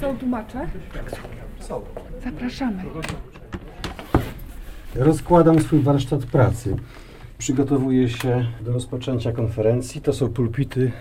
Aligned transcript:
Są 0.00 0.18
tłumacze? 0.18 0.66
Są. 1.60 1.80
Zapraszamy. 2.24 2.82
Rozkładam 4.94 5.60
swój 5.60 5.80
warsztat 5.80 6.20
pracy. 6.20 6.76
Przygotowuję 7.38 8.08
się 8.08 8.46
do 8.60 8.72
rozpoczęcia 8.72 9.32
konferencji. 9.32 10.00
To 10.00 10.12
są 10.12 10.28
pulpity 10.28 10.92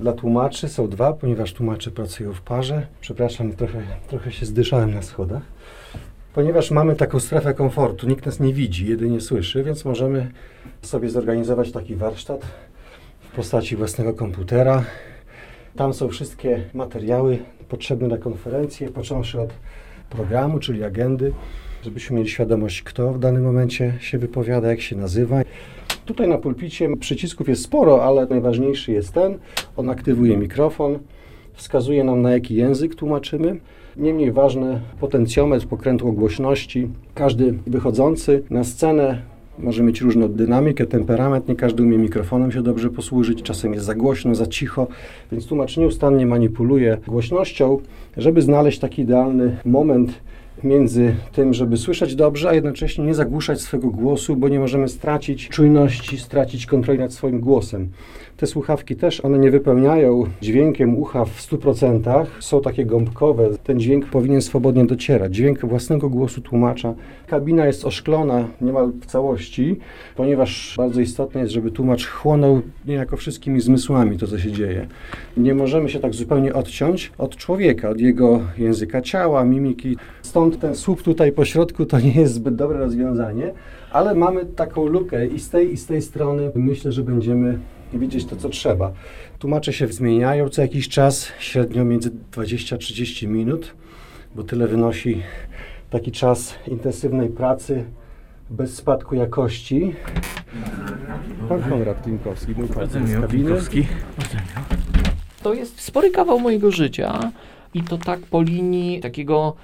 dla 0.00 0.12
tłumaczy. 0.12 0.68
Są 0.68 0.88
dwa, 0.88 1.12
ponieważ 1.12 1.52
tłumacze 1.52 1.90
pracują 1.90 2.32
w 2.32 2.40
parze. 2.40 2.86
Przepraszam, 3.00 3.52
trochę, 3.52 3.82
trochę 4.08 4.32
się 4.32 4.46
zdyszałem 4.46 4.94
na 4.94 5.02
schodach. 5.02 5.42
Ponieważ 6.34 6.70
mamy 6.70 6.96
taką 6.96 7.20
strefę 7.20 7.54
komfortu, 7.54 8.08
nikt 8.08 8.26
nas 8.26 8.40
nie 8.40 8.54
widzi, 8.54 8.86
jedynie 8.86 9.20
słyszy, 9.20 9.64
więc 9.64 9.84
możemy 9.84 10.30
sobie 10.82 11.10
zorganizować 11.10 11.72
taki 11.72 11.96
warsztat 11.96 12.40
w 13.20 13.36
postaci 13.36 13.76
własnego 13.76 14.14
komputera. 14.14 14.84
Tam 15.78 15.94
są 15.94 16.08
wszystkie 16.08 16.64
materiały 16.74 17.38
potrzebne 17.68 18.08
na 18.08 18.18
konferencję, 18.18 18.88
począwszy 18.88 19.40
od 19.40 19.50
programu, 20.10 20.58
czyli 20.58 20.84
agendy, 20.84 21.32
żebyśmy 21.82 22.16
mieli 22.16 22.28
świadomość, 22.28 22.82
kto 22.82 23.12
w 23.12 23.18
danym 23.18 23.42
momencie 23.42 23.94
się 24.00 24.18
wypowiada, 24.18 24.68
jak 24.68 24.80
się 24.80 24.96
nazywa. 24.96 25.42
Tutaj 26.06 26.28
na 26.28 26.38
pulpicie 26.38 26.96
przycisków 26.96 27.48
jest 27.48 27.62
sporo, 27.62 28.04
ale 28.04 28.26
najważniejszy 28.26 28.92
jest 28.92 29.12
ten. 29.12 29.38
On 29.76 29.90
aktywuje 29.90 30.36
mikrofon, 30.36 30.98
wskazuje 31.52 32.04
nam 32.04 32.22
na 32.22 32.32
jaki 32.32 32.54
język 32.54 32.94
tłumaczymy. 32.94 33.60
Niemniej 33.96 34.32
ważne, 34.32 34.80
potencjometr 35.00 35.66
pokrętło 35.66 36.12
głośności. 36.12 36.88
Każdy 37.14 37.52
wychodzący 37.66 38.42
na 38.50 38.64
scenę 38.64 39.22
może 39.58 39.82
mieć 39.82 40.00
różną 40.00 40.28
dynamikę, 40.28 40.86
temperament. 40.86 41.48
Nie 41.48 41.56
każdy 41.56 41.82
umie 41.82 41.98
mikrofonem 41.98 42.52
się 42.52 42.62
dobrze 42.62 42.90
posłużyć. 42.90 43.42
Czasem 43.42 43.74
jest 43.74 43.86
za 43.86 43.94
głośno, 43.94 44.34
za 44.34 44.46
cicho, 44.46 44.86
więc 45.32 45.46
tłumacz 45.46 45.76
nieustannie 45.76 46.26
manipuluje 46.26 46.98
głośnością, 47.06 47.78
żeby 48.16 48.42
znaleźć 48.42 48.78
taki 48.78 49.02
idealny 49.02 49.56
moment 49.64 50.20
między 50.64 51.14
tym, 51.32 51.54
żeby 51.54 51.76
słyszeć 51.76 52.14
dobrze, 52.14 52.48
a 52.48 52.54
jednocześnie 52.54 53.04
nie 53.04 53.14
zagłuszać 53.14 53.60
swego 53.60 53.90
głosu, 53.90 54.36
bo 54.36 54.48
nie 54.48 54.58
możemy 54.58 54.88
stracić 54.88 55.48
czujności, 55.48 56.18
stracić 56.18 56.66
kontroli 56.66 56.98
nad 56.98 57.12
swoim 57.12 57.40
głosem. 57.40 57.88
Te 58.36 58.46
słuchawki 58.46 58.96
też, 58.96 59.24
one 59.24 59.38
nie 59.38 59.50
wypełniają 59.50 60.24
dźwiękiem 60.42 60.98
ucha 60.98 61.24
w 61.24 61.40
100%, 61.40 62.26
są 62.40 62.60
takie 62.60 62.86
gąbkowe. 62.86 63.48
Ten 63.64 63.80
dźwięk 63.80 64.06
powinien 64.06 64.42
swobodnie 64.42 64.86
docierać. 64.86 65.34
Dźwięk 65.34 65.66
własnego 65.66 66.08
głosu 66.08 66.40
tłumacza. 66.40 66.94
Kabina 67.26 67.66
jest 67.66 67.84
oszklona 67.84 68.48
niemal 68.60 68.92
w 69.00 69.06
całości, 69.06 69.76
ponieważ 70.16 70.74
bardzo 70.76 71.00
istotne 71.00 71.40
jest, 71.40 71.52
żeby 71.52 71.70
tłumacz 71.70 72.06
chłonął 72.06 72.62
niejako 72.86 73.16
wszystkimi 73.16 73.60
zmysłami 73.60 74.18
to, 74.18 74.26
co 74.26 74.38
się 74.38 74.52
dzieje. 74.52 74.86
Nie 75.36 75.54
możemy 75.54 75.88
się 75.88 76.00
tak 76.00 76.14
zupełnie 76.14 76.54
odciąć 76.54 77.12
od 77.18 77.36
człowieka, 77.36 77.88
od 77.88 78.00
jego 78.00 78.40
języka 78.58 79.02
ciała, 79.02 79.44
mimiki. 79.44 79.96
Stąd 80.22 80.47
ten 80.56 80.74
słup 80.74 81.02
tutaj 81.02 81.32
po 81.32 81.44
środku 81.44 81.86
to 81.86 82.00
nie 82.00 82.12
jest 82.12 82.34
zbyt 82.34 82.54
dobre 82.54 82.78
rozwiązanie, 82.78 83.52
ale 83.92 84.14
mamy 84.14 84.44
taką 84.44 84.86
lukę 84.86 85.26
i 85.26 85.40
z 85.40 85.50
tej 85.50 85.72
i 85.72 85.76
z 85.76 85.86
tej 85.86 86.02
strony 86.02 86.50
myślę, 86.54 86.92
że 86.92 87.02
będziemy 87.02 87.58
widzieć 87.92 88.24
to, 88.24 88.36
co 88.36 88.48
trzeba. 88.48 88.92
Tłumacze 89.38 89.72
się 89.72 89.86
zmieniają 89.86 90.48
co 90.48 90.62
jakiś 90.62 90.88
czas, 90.88 91.28
średnio 91.38 91.84
między 91.84 92.10
20-30 92.32 93.28
minut, 93.28 93.74
bo 94.34 94.42
tyle 94.42 94.66
wynosi 94.66 95.22
taki 95.90 96.12
czas 96.12 96.54
intensywnej 96.66 97.28
pracy 97.28 97.84
bez 98.50 98.74
spadku 98.74 99.14
jakości. 99.14 99.94
Pan 101.48 101.62
Konrad 101.62 102.02
Klimkowski, 102.02 102.52
mój 102.56 102.68
partner 102.68 103.06
z 103.06 103.20
kabiny. 103.20 103.50
To 105.42 105.54
jest 105.54 105.80
spory 105.80 106.10
kawał 106.10 106.40
mojego 106.40 106.70
życia 106.70 107.32
i 107.74 107.82
to 107.82 107.98
tak 107.98 108.20
po 108.20 108.42
linii 108.42 109.00
takiego, 109.00 109.56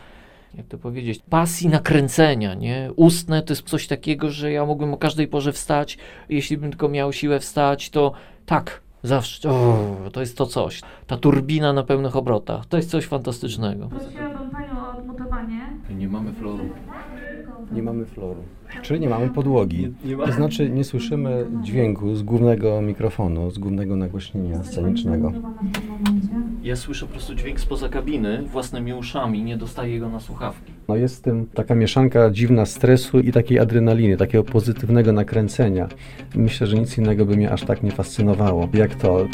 jak 0.56 0.66
to 0.66 0.78
powiedzieć, 0.78 1.20
pasji 1.30 1.69
nakręcenia, 1.69 2.55
nie? 2.55 2.91
Ustne 2.97 3.42
to 3.42 3.52
jest 3.52 3.69
coś 3.69 3.86
takiego, 3.86 4.30
że 4.30 4.52
ja 4.52 4.66
mógłbym 4.66 4.94
o 4.94 4.97
każdej 4.97 5.28
porze 5.28 5.53
wstać, 5.53 5.98
jeśli 6.28 6.56
bym 6.56 6.70
tylko 6.70 6.88
miał 6.88 7.12
siłę 7.12 7.41
wstać, 7.41 7.91
to 7.91 8.12
tak, 8.47 8.81
zawsze, 9.03 9.50
o, 9.50 9.97
to 10.12 10.20
jest 10.20 10.38
to 10.38 10.47
coś. 10.47 10.81
Ta 11.06 11.16
turbina 11.16 11.72
na 11.72 11.82
pełnych 11.82 12.16
obrotach, 12.16 12.66
to 12.66 12.76
jest 12.76 12.91
coś 12.91 13.06
fantastycznego. 13.06 13.88
Prosiłabym 13.88 14.50
Panią 14.50 14.87
o 14.87 14.98
odnotowanie. 14.98 15.60
Nie 15.91 16.09
mamy 16.09 16.32
floru. 16.32 16.65
Nie 17.72 17.82
mamy 17.82 18.04
floru, 18.04 18.41
czyli 18.82 19.00
nie 19.00 19.08
mamy 19.08 19.28
podłogi. 19.28 19.94
To 20.26 20.32
znaczy 20.32 20.70
nie 20.70 20.84
słyszymy 20.84 21.47
dźwięku 21.62 22.14
z 22.14 22.22
głównego 22.22 22.82
mikrofonu, 22.82 23.50
z 23.50 23.58
głównego 23.58 23.97
nagłośnienia 23.97 24.64
scenicznego. 24.64 25.32
Ja 26.62 26.76
słyszę 26.76 27.06
po 27.06 27.12
prostu 27.12 27.34
dźwięk 27.34 27.60
spoza 27.60 27.88
kabiny 27.88 28.42
własnymi 28.42 28.94
uszami, 28.94 29.42
nie 29.42 29.56
dostaję 29.56 30.00
go 30.00 30.08
na 30.08 30.20
słuchawki. 30.20 30.72
No 30.88 30.97
jest 30.97 31.19
w 31.19 31.20
tym 31.20 31.47
taka 31.54 31.74
mieszanka 31.74 32.30
dziwna 32.30 32.66
stresu 32.66 33.20
i 33.20 33.32
takiej 33.32 33.58
adrenaliny, 33.58 34.16
takiego 34.16 34.44
pozytywnego 34.44 35.12
nakręcenia. 35.12 35.88
Myślę, 36.34 36.66
że 36.66 36.76
nic 36.76 36.98
innego 36.98 37.26
by 37.26 37.36
mnie 37.36 37.50
aż 37.50 37.64
tak 37.64 37.82
nie 37.82 37.91
fascynowało, 37.91 38.69
jak 38.74 38.94
to. 38.94 39.26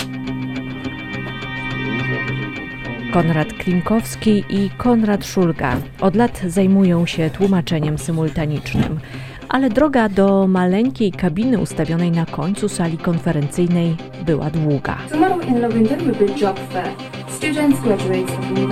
Konrad 3.13 3.53
Klimkowski 3.53 4.45
i 4.51 4.71
Konrad 4.79 5.27
Szulga 5.27 5.77
od 6.01 6.17
lat 6.17 6.41
zajmują 6.47 7.07
się 7.07 7.31
tłumaczeniem 7.31 7.99
symultanicznym, 7.99 9.01
ale 9.49 9.71
droga 9.71 10.09
do 10.09 10.47
maleńkiej 10.47 11.13
kabiny 11.13 11.59
ustawionej 11.59 12.11
na 12.11 12.27
końcu 12.27 12.69
sali 12.69 12.99
konferencyjnej 12.99 13.97
była 14.27 14.51
długa. 14.51 14.99
Tomorrow 15.11 15.49
in 15.49 15.61
Lavender 15.61 15.99
will 15.99 16.29
be 16.29 16.41
job 16.41 16.61
fair. 16.73 16.93
Students 17.29 17.81
graduates 17.81 18.31
from. 18.31 18.71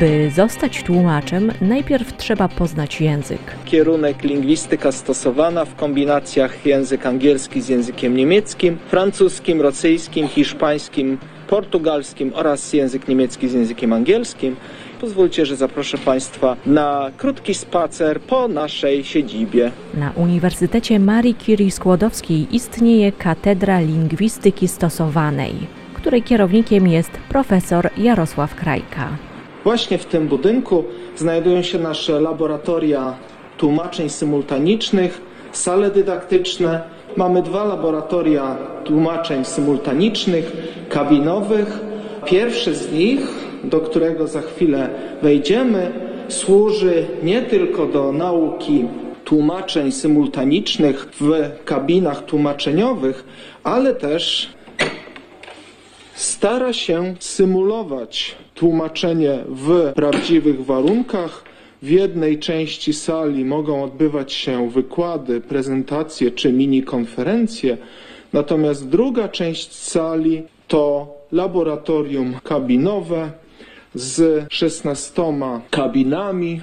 By 0.00 0.30
zostać 0.30 0.82
tłumaczem, 0.82 1.52
najpierw 1.60 2.16
trzeba 2.16 2.48
poznać 2.48 3.00
język. 3.00 3.40
kierunek 3.64 4.22
lingwistyka 4.22 4.92
stosowana 4.92 5.64
w 5.64 5.74
kombinacjach 5.74 6.66
język 6.66 7.06
angielski 7.06 7.60
z 7.60 7.68
językiem 7.68 8.16
niemieckim, 8.16 8.78
francuskim, 8.90 9.60
rosyjskim, 9.60 10.28
hiszpańskim, 10.28 11.18
portugalskim 11.48 12.32
oraz 12.34 12.72
język 12.72 13.08
niemiecki 13.08 13.48
z 13.48 13.52
językiem 13.52 13.92
angielskim. 13.92 14.56
Pozwólcie, 15.00 15.46
że 15.46 15.56
zaproszę 15.56 15.98
Państwa 15.98 16.56
na 16.66 17.10
krótki 17.16 17.54
spacer 17.54 18.20
po 18.20 18.48
naszej 18.48 19.04
siedzibie. 19.04 19.70
Na 19.94 20.12
Uniwersytecie 20.16 20.98
Marii 20.98 21.34
Curie 21.34 21.70
Skłodowskiej 21.70 22.46
istnieje 22.56 23.12
Katedra 23.12 23.80
Lingwistyki 23.80 24.68
Stosowanej, 24.68 25.54
której 25.94 26.22
kierownikiem 26.22 26.88
jest 26.88 27.10
profesor 27.28 27.90
Jarosław 27.96 28.54
Krajka. 28.54 29.08
Właśnie 29.64 29.98
w 29.98 30.04
tym 30.04 30.28
budynku 30.28 30.84
znajdują 31.16 31.62
się 31.62 31.78
nasze 31.78 32.20
laboratoria 32.20 33.14
tłumaczeń 33.58 34.08
symultanicznych, 34.08 35.20
sale 35.52 35.90
dydaktyczne. 35.90 36.93
Mamy 37.16 37.42
dwa 37.42 37.64
laboratoria 37.64 38.56
tłumaczeń 38.84 39.44
symultanicznych, 39.44 40.52
kabinowych. 40.88 41.80
Pierwszy 42.24 42.74
z 42.74 42.92
nich, 42.92 43.20
do 43.64 43.80
którego 43.80 44.26
za 44.26 44.40
chwilę 44.40 44.88
wejdziemy, 45.22 45.92
służy 46.28 47.06
nie 47.22 47.42
tylko 47.42 47.86
do 47.86 48.12
nauki 48.12 48.84
tłumaczeń 49.24 49.92
symultanicznych 49.92 51.08
w 51.20 51.50
kabinach 51.64 52.24
tłumaczeniowych, 52.24 53.24
ale 53.64 53.94
też 53.94 54.48
stara 56.14 56.72
się 56.72 57.14
symulować 57.20 58.34
tłumaczenie 58.54 59.38
w 59.48 59.92
prawdziwych 59.94 60.64
warunkach. 60.64 61.44
W 61.84 61.90
jednej 61.90 62.38
części 62.38 62.92
sali 62.92 63.44
mogą 63.44 63.84
odbywać 63.84 64.32
się 64.32 64.70
wykłady, 64.70 65.40
prezentacje 65.40 66.30
czy 66.30 66.52
mini 66.52 66.82
konferencje, 66.82 67.76
natomiast 68.32 68.88
druga 68.88 69.28
część 69.28 69.74
sali 69.74 70.42
to 70.68 71.14
laboratorium 71.32 72.34
kabinowe 72.44 73.30
z 73.94 74.46
16 74.52 75.22
kabinami, 75.70 76.60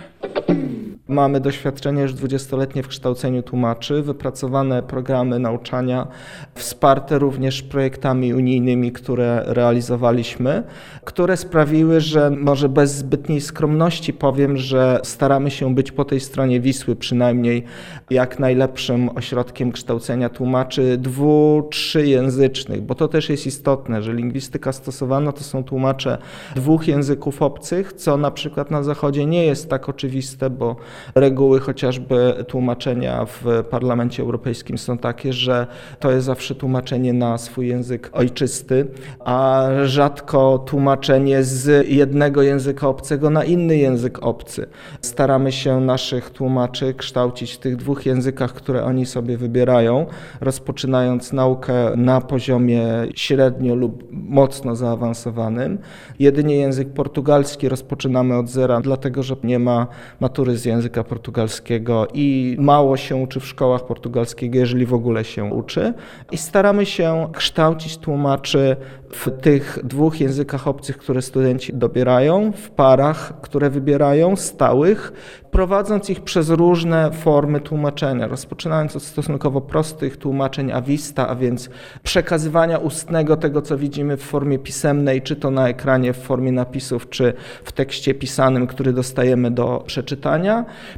Mamy 1.11 1.39
doświadczenie 1.39 2.01
już 2.01 2.13
dwudziestoletnie 2.13 2.83
w 2.83 2.87
kształceniu 2.87 3.43
tłumaczy, 3.43 4.01
wypracowane 4.01 4.83
programy 4.83 5.39
nauczania, 5.39 6.07
wsparte 6.55 7.19
również 7.19 7.63
projektami 7.63 8.33
unijnymi, 8.33 8.91
które 8.91 9.43
realizowaliśmy, 9.45 10.63
które 11.05 11.37
sprawiły, 11.37 12.01
że 12.01 12.29
może 12.29 12.69
bez 12.69 12.95
zbytniej 12.95 13.41
skromności 13.41 14.13
powiem, 14.13 14.57
że 14.57 14.99
staramy 15.03 15.51
się 15.51 15.75
być 15.75 15.91
po 15.91 16.05
tej 16.05 16.19
stronie 16.19 16.59
Wisły 16.59 16.95
przynajmniej 16.95 17.63
jak 18.09 18.39
najlepszym 18.39 19.09
ośrodkiem 19.17 19.71
kształcenia 19.71 20.29
tłumaczy 20.29 20.97
dwu, 20.97 21.67
trzyjęzycznych, 21.71 22.81
bo 22.81 22.95
to 22.95 23.07
też 23.07 23.29
jest 23.29 23.47
istotne, 23.47 24.01
że 24.01 24.13
lingwistyka 24.13 24.71
stosowana 24.71 25.31
to 25.31 25.43
są 25.43 25.63
tłumacze 25.63 26.17
dwóch 26.55 26.87
języków 26.87 27.41
obcych, 27.41 27.93
co 27.93 28.17
na 28.17 28.31
przykład 28.31 28.71
na 28.71 28.83
Zachodzie 28.83 29.25
nie 29.25 29.45
jest 29.45 29.69
tak 29.69 29.89
oczywiste. 29.89 30.40
Oczywiste, 30.41 30.49
bo 30.49 30.75
reguły 31.15 31.59
chociażby 31.59 32.45
tłumaczenia 32.47 33.25
w 33.25 33.63
Parlamencie 33.69 34.23
Europejskim 34.23 34.77
są 34.77 34.97
takie, 34.97 35.33
że 35.33 35.67
to 35.99 36.11
jest 36.11 36.25
zawsze 36.25 36.55
tłumaczenie 36.55 37.13
na 37.13 37.37
swój 37.37 37.67
język 37.67 38.09
ojczysty, 38.13 38.87
a 39.19 39.67
rzadko 39.83 40.59
tłumaczenie 40.59 41.43
z 41.43 41.87
jednego 41.87 42.41
języka 42.41 42.87
obcego 42.87 43.29
na 43.29 43.43
inny 43.43 43.77
język 43.77 44.23
obcy. 44.23 44.67
Staramy 45.01 45.51
się 45.51 45.81
naszych 45.81 46.29
tłumaczy 46.29 46.93
kształcić 46.93 47.53
w 47.53 47.57
tych 47.57 47.75
dwóch 47.75 48.05
językach, 48.05 48.53
które 48.53 48.83
oni 48.83 49.05
sobie 49.05 49.37
wybierają, 49.37 50.05
rozpoczynając 50.41 51.33
naukę 51.33 51.73
na 51.95 52.21
poziomie 52.21 52.87
średnio 53.15 53.75
lub 53.75 54.03
mocno 54.11 54.75
zaawansowanym. 54.75 55.79
Jedynie 56.19 56.55
język 56.55 56.89
portugalski 56.93 57.69
rozpoczynamy 57.69 58.37
od 58.37 58.49
zera, 58.49 58.81
dlatego 58.81 59.23
że 59.23 59.35
nie 59.43 59.59
ma 59.59 59.87
matury 60.31 60.57
z 60.57 60.65
języka 60.65 61.03
portugalskiego 61.03 62.07
i 62.13 62.55
mało 62.59 62.97
się 62.97 63.15
uczy 63.15 63.39
w 63.39 63.45
szkołach 63.45 63.85
portugalskiego, 63.85 64.59
jeżeli 64.59 64.85
w 64.85 64.93
ogóle 64.93 65.23
się 65.23 65.43
uczy. 65.43 65.93
I 66.31 66.37
staramy 66.37 66.85
się 66.85 67.27
kształcić 67.33 67.97
tłumaczy 67.97 68.75
w 69.11 69.41
tych 69.41 69.79
dwóch 69.83 70.19
językach 70.19 70.67
obcych, 70.67 70.97
które 70.97 71.21
studenci 71.21 71.73
dobierają, 71.73 72.51
w 72.51 72.69
parach, 72.69 73.41
które 73.41 73.69
wybierają, 73.69 74.35
stałych, 74.35 75.13
prowadząc 75.51 76.09
ich 76.09 76.21
przez 76.21 76.49
różne 76.49 77.11
formy 77.11 77.59
tłumaczenia, 77.59 78.27
rozpoczynając 78.27 78.95
od 78.95 79.03
stosunkowo 79.03 79.61
prostych 79.61 80.17
tłumaczeń 80.17 80.71
avista, 80.71 81.27
a 81.27 81.35
więc 81.35 81.69
przekazywania 82.03 82.77
ustnego 82.77 83.37
tego, 83.37 83.61
co 83.61 83.77
widzimy 83.77 84.17
w 84.17 84.21
formie 84.21 84.59
pisemnej, 84.59 85.21
czy 85.21 85.35
to 85.35 85.51
na 85.51 85.69
ekranie 85.69 86.13
w 86.13 86.17
formie 86.17 86.51
napisów, 86.51 87.09
czy 87.09 87.33
w 87.63 87.71
tekście 87.71 88.13
pisanym, 88.13 88.67
który 88.67 88.93
dostajemy 88.93 89.51
do 89.51 89.83
przeczytania, 89.87 90.20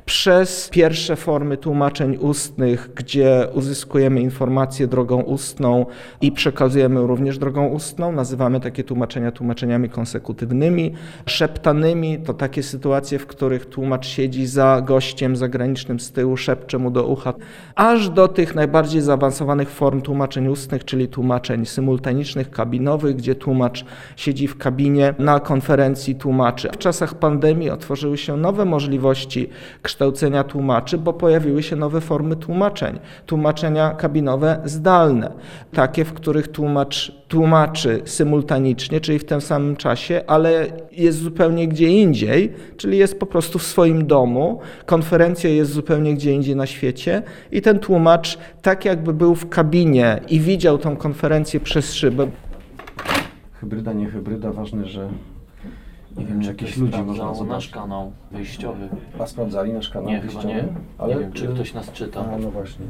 przez 0.06 0.70
pierwsze 0.70 1.16
formy 1.16 1.58
tłumaczeń 1.58 2.18
ustnych, 2.18 2.90
gdzie 2.96 3.48
uzyskujemy 3.54 4.22
informacje 4.22 4.88
drogą 4.88 5.22
ustną 5.22 5.86
i 6.22 6.32
przekazujemy 6.32 7.08
również 7.08 7.38
drogą 7.38 7.68
ustną. 7.68 8.12
Nazywamy 8.12 8.60
takie 8.60 8.84
tłumaczenia 8.84 9.32
tłumaczeniami 9.32 9.90
konsekutywnymi. 9.90 10.94
Szeptanymi 11.26 12.20
to 12.20 12.34
takie 12.34 12.64
sytuacje, 12.64 13.20
w 13.20 13.28
których 13.28 13.66
tłumacz 13.66 14.08
siedzi 14.08 14.48
za 14.48 14.82
gościem 14.82 15.36
zagranicznym 15.36 16.00
z 16.00 16.12
tyłu, 16.12 16.38
szepcze 16.38 16.78
mu 16.78 16.92
do 16.92 17.08
ucha, 17.08 17.34
aż 17.76 18.10
do 18.10 18.28
tych 18.28 18.56
najbardziej 18.56 19.02
zaawansowanych 19.02 19.70
form 19.70 20.02
tłumaczeń 20.02 20.48
ustnych, 20.48 20.86
czyli 20.86 21.08
tłumaczeń 21.08 21.66
symultanicznych, 21.66 22.52
kabinowych, 22.52 23.16
gdzie 23.16 23.36
tłumacz 23.36 23.86
siedzi 24.16 24.48
w 24.48 24.58
kabinie 24.58 25.14
na 25.20 25.40
konferencji 25.40 26.16
tłumaczy. 26.16 26.70
W 26.70 26.78
czasach 26.78 27.16
pandemii 27.16 27.70
otworzyły 27.70 28.18
się 28.18 28.38
nowe 28.38 28.66
możliwości 28.66 29.03
kształcenia 29.82 30.44
tłumaczy, 30.44 30.98
bo 30.98 31.14
pojawiły 31.14 31.64
się 31.64 31.76
nowe 31.76 32.02
formy 32.02 32.36
tłumaczeń. 32.36 33.00
Tłumaczenia 33.26 33.90
kabinowe 33.90 34.62
zdalne, 34.66 35.32
takie, 35.72 36.06
w 36.06 36.14
których 36.14 36.48
tłumacz 36.48 37.24
tłumaczy 37.34 38.02
symultanicznie, 38.06 39.02
czyli 39.02 39.20
w 39.20 39.26
tym 39.26 39.42
samym 39.42 39.76
czasie, 39.76 40.22
ale 40.28 40.66
jest 40.92 41.18
zupełnie 41.18 41.68
gdzie 41.68 41.88
indziej, 41.88 42.54
czyli 42.78 42.98
jest 42.98 43.20
po 43.20 43.26
prostu 43.26 43.60
w 43.60 43.64
swoim 43.64 44.08
domu. 44.08 44.60
Konferencja 44.86 45.50
jest 45.50 45.72
zupełnie 45.72 46.14
gdzie 46.14 46.32
indziej 46.32 46.56
na 46.56 46.66
świecie 46.66 47.22
i 47.52 47.62
ten 47.62 47.80
tłumacz, 47.80 48.38
tak 48.62 48.86
jakby 48.86 49.14
był 49.14 49.36
w 49.36 49.50
kabinie 49.50 50.20
i 50.30 50.40
widział 50.40 50.78
tą 50.78 50.98
konferencję 50.98 51.60
przez 51.60 51.94
szybę. 51.94 52.28
Hybryda, 53.54 53.94
nie 53.94 54.10
hybryda, 54.10 54.52
ważne, 54.52 54.86
że 54.86 55.10
Nie 56.18 56.26
wiem, 56.26 56.42
czy 56.42 56.48
Jakieś 56.48 56.70
ktoś 56.72 56.78
ludzi 56.82 57.02
można 57.04 57.26
nasz 57.26 57.38
zobaczyć. 57.38 57.72
kanał 57.72 58.12
wyjściowy. 58.32 58.90
A 59.20 59.26
sprawdzali 59.28 59.74
nasz 59.74 59.90
kanał 59.90 60.10
Nie, 60.10 60.22
chyba 60.22 60.32
wyjściowy? 60.34 60.48
nie. 60.56 60.64
Ale 60.98 61.14
Nie 61.16 61.20
wiem, 61.22 61.32
czy 61.34 61.48
ktoś 61.48 61.74
nas 61.74 61.92
czyta. 61.92 62.26
A, 62.34 62.38
no 62.38 62.52
właśnie. 62.52 62.86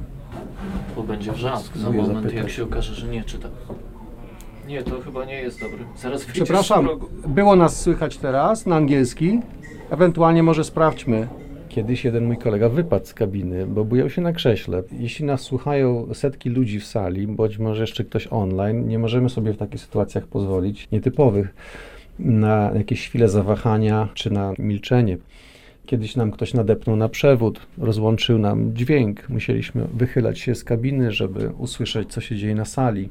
Bo 0.95 1.03
będzie 1.03 1.31
wrzask 1.31 1.73
za 1.73 1.79
Spróbuję 1.79 2.01
moment, 2.01 2.23
jak 2.25 2.31
zapytać. 2.33 2.51
się 2.51 2.63
okaże, 2.63 2.95
że 2.95 3.07
nie 3.07 3.23
czyta. 3.23 3.49
Nie, 4.67 4.83
to 4.83 5.01
chyba 5.01 5.25
nie 5.25 5.33
jest 5.41 5.59
dobry. 5.61 5.77
Zaraz 5.97 6.23
wyjdziesz 6.25 6.43
Przepraszam, 6.43 6.85
z 6.85 6.87
progu. 6.87 7.07
było 7.27 7.55
nas 7.55 7.81
słychać 7.81 8.17
teraz 8.17 8.65
na 8.65 8.75
angielski. 8.75 9.39
Ewentualnie 9.89 10.43
może 10.43 10.63
sprawdźmy. 10.63 11.27
Kiedyś 11.69 12.05
jeden 12.05 12.25
mój 12.25 12.37
kolega 12.37 12.69
wypadł 12.69 13.05
z 13.05 13.13
kabiny, 13.13 13.65
bo 13.67 13.85
bujał 13.85 14.09
się 14.09 14.21
na 14.21 14.33
krześle. 14.33 14.83
Jeśli 14.91 15.25
nas 15.25 15.41
słuchają 15.41 16.07
setki 16.13 16.49
ludzi 16.49 16.79
w 16.79 16.85
sali, 16.85 17.27
bądź 17.27 17.57
może 17.59 17.81
jeszcze 17.83 18.03
ktoś 18.03 18.27
online, 18.31 18.87
nie 18.87 18.99
możemy 18.99 19.29
sobie 19.29 19.53
w 19.53 19.57
takich 19.57 19.81
sytuacjach 19.81 20.27
pozwolić, 20.27 20.87
nietypowych, 20.91 21.53
na 22.19 22.71
jakieś 22.75 23.07
chwile 23.07 23.29
zawahania 23.29 24.09
czy 24.13 24.31
na 24.31 24.53
milczenie. 24.59 25.17
Kiedyś 25.85 26.15
nam 26.15 26.31
ktoś 26.31 26.53
nadepnął 26.53 26.95
na 26.95 27.09
przewód, 27.09 27.59
rozłączył 27.77 28.39
nam 28.39 28.75
dźwięk. 28.75 29.29
Musieliśmy 29.29 29.87
wychylać 29.93 30.39
się 30.39 30.55
z 30.55 30.63
kabiny, 30.63 31.11
żeby 31.11 31.49
usłyszeć, 31.57 32.11
co 32.11 32.21
się 32.21 32.35
dzieje 32.35 32.55
na 32.55 32.65
sali. 32.65 33.09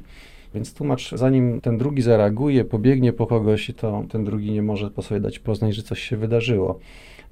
Więc 0.53 0.73
tłumacz, 0.73 1.11
zanim 1.11 1.61
ten 1.61 1.77
drugi 1.77 2.01
zareaguje, 2.01 2.65
pobiegnie 2.65 3.13
po 3.13 3.27
kogoś, 3.27 3.71
to 3.77 4.03
ten 4.09 4.25
drugi 4.25 4.51
nie 4.51 4.61
może 4.61 4.91
po 4.91 5.01
sobie 5.01 5.21
dać 5.21 5.39
poznać, 5.39 5.75
że 5.75 5.83
coś 5.83 5.99
się 5.99 6.17
wydarzyło. 6.17 6.79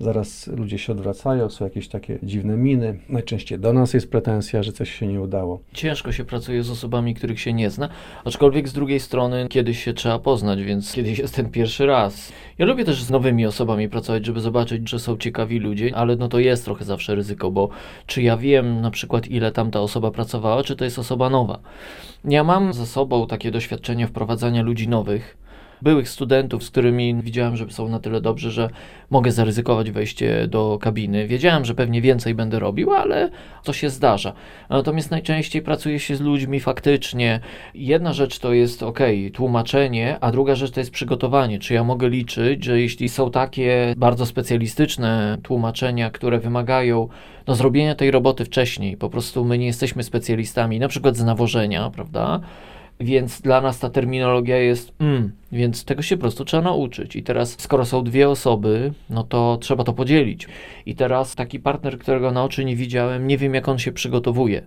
Zaraz 0.02 0.48
ludzie 0.48 0.78
się 0.78 0.92
odwracają, 0.92 1.50
są 1.50 1.66
jakieś 1.66 1.88
takie 1.88 2.20
dziwne 2.24 2.58
miny. 2.58 3.00
Najczęściej 3.10 3.60
do 3.60 3.74
nas 3.74 3.94
jest 3.94 4.12
pretensja, 4.12 4.64
że 4.64 4.72
coś 4.72 4.92
się 4.92 5.08
nie 5.08 5.22
udało. 5.22 5.60
Ciężko 5.74 6.12
się 6.12 6.26
pracuje 6.26 6.64
z 6.64 6.70
osobami, 6.70 7.16
których 7.16 7.40
się 7.40 7.54
nie 7.54 7.70
zna, 7.70 7.90
aczkolwiek 8.26 8.68
z 8.68 8.74
drugiej 8.74 9.00
strony 9.00 9.48
kiedyś 9.50 9.84
się 9.84 9.94
trzeba 9.94 10.20
poznać, 10.20 10.64
więc 10.64 10.94
kiedyś 10.94 11.20
jest 11.20 11.36
ten 11.36 11.50
pierwszy 11.50 11.86
raz. 11.86 12.32
Ja 12.58 12.66
lubię 12.66 12.86
też 12.86 13.04
z 13.04 13.10
nowymi 13.10 13.46
osobami 13.46 13.90
pracować, 13.90 14.26
żeby 14.26 14.40
zobaczyć, 14.40 14.90
że 14.90 15.00
są 15.00 15.18
ciekawi 15.18 15.60
ludzie, 15.60 15.96
ale 15.96 16.16
no 16.16 16.28
to 16.28 16.40
jest 16.40 16.66
trochę 16.66 16.86
zawsze 16.86 17.16
ryzyko, 17.16 17.52
bo 17.52 17.70
czy 18.06 18.22
ja 18.22 18.38
wiem 18.38 18.82
na 18.82 18.92
przykład 18.92 19.28
ile 19.28 19.52
tamta 19.52 19.82
osoba 19.82 20.12
pracowała, 20.12 20.64
czy 20.64 20.76
to 20.76 20.84
jest 20.84 21.00
osoba 21.00 21.30
nowa. 21.30 21.60
Ja 22.26 22.44
mam 22.44 22.74
za 22.74 22.86
sobą 22.86 23.28
takie 23.28 23.52
doświadczenie 23.52 24.08
wprowadzania 24.08 24.62
ludzi 24.62 24.88
nowych, 24.88 25.38
byłych 25.82 26.10
studentów, 26.10 26.64
z 26.64 26.70
którymi 26.70 27.16
widziałem, 27.16 27.58
że 27.58 27.70
są 27.70 27.90
na 27.90 28.00
tyle 28.00 28.22
dobrzy, 28.22 28.52
że 28.52 28.70
mogę 29.10 29.32
zaryzykować 29.32 29.92
wejście 29.92 30.48
do 30.48 30.78
kabiny. 30.82 31.28
Wiedziałem, 31.28 31.66
że 31.66 31.76
pewnie 31.76 32.02
więcej 32.02 32.36
będę 32.36 32.60
robił, 32.60 32.94
ale 32.94 33.30
to 33.64 33.74
się 33.74 33.90
zdarza. 33.90 34.34
Natomiast 34.70 35.12
najczęściej 35.12 35.62
pracuje 35.62 36.00
się 36.00 36.16
z 36.16 36.22
ludźmi 36.22 36.60
faktycznie. 36.60 37.40
Jedna 37.74 38.14
rzecz 38.14 38.40
to 38.40 38.54
jest 38.54 38.84
ok, 38.84 39.00
tłumaczenie, 39.34 40.18
a 40.22 40.32
druga 40.32 40.56
rzecz 40.56 40.72
to 40.72 40.80
jest 40.80 40.92
przygotowanie. 40.92 41.60
Czy 41.60 41.74
ja 41.74 41.84
mogę 41.84 42.10
liczyć, 42.10 42.64
że 42.64 42.82
jeśli 42.82 43.10
są 43.10 43.32
takie 43.32 43.94
bardzo 43.98 44.26
specjalistyczne 44.26 45.38
tłumaczenia, 45.44 46.10
które 46.10 46.40
wymagają 46.40 47.08
no, 47.48 47.56
zrobienia 47.56 47.96
tej 47.96 48.12
roboty 48.12 48.46
wcześniej, 48.46 48.98
po 48.98 49.10
prostu 49.10 49.46
my 49.46 49.58
nie 49.58 49.66
jesteśmy 49.66 50.04
specjalistami, 50.04 50.80
na 50.80 50.88
przykład 50.88 51.18
z 51.18 51.24
nawożenia, 51.24 51.90
prawda? 51.90 52.40
Więc 53.02 53.42
dla 53.42 53.62
nas 53.62 53.80
ta 53.80 53.90
terminologia 53.90 54.58
jest, 54.58 54.94
mm, 55.00 55.32
więc 55.52 55.86
tego 55.86 56.02
się 56.02 56.18
po 56.18 56.22
prostu 56.22 56.46
trzeba 56.46 56.64
nauczyć. 56.64 57.16
I 57.16 57.24
teraz, 57.24 57.56
skoro 57.60 57.86
są 57.86 58.04
dwie 58.04 58.30
osoby, 58.30 58.94
no 59.10 59.24
to 59.24 59.58
trzeba 59.62 59.84
to 59.84 59.94
podzielić. 59.94 60.48
I 60.86 60.96
teraz 60.96 61.36
taki 61.36 61.60
partner, 61.60 62.00
którego 62.00 62.32
na 62.32 62.44
oczy 62.44 62.66
nie 62.66 62.76
widziałem, 62.76 63.28
nie 63.28 63.38
wiem 63.38 63.54
jak 63.54 63.68
on 63.68 63.80
się 63.80 63.92
przygotowuje. 63.92 64.62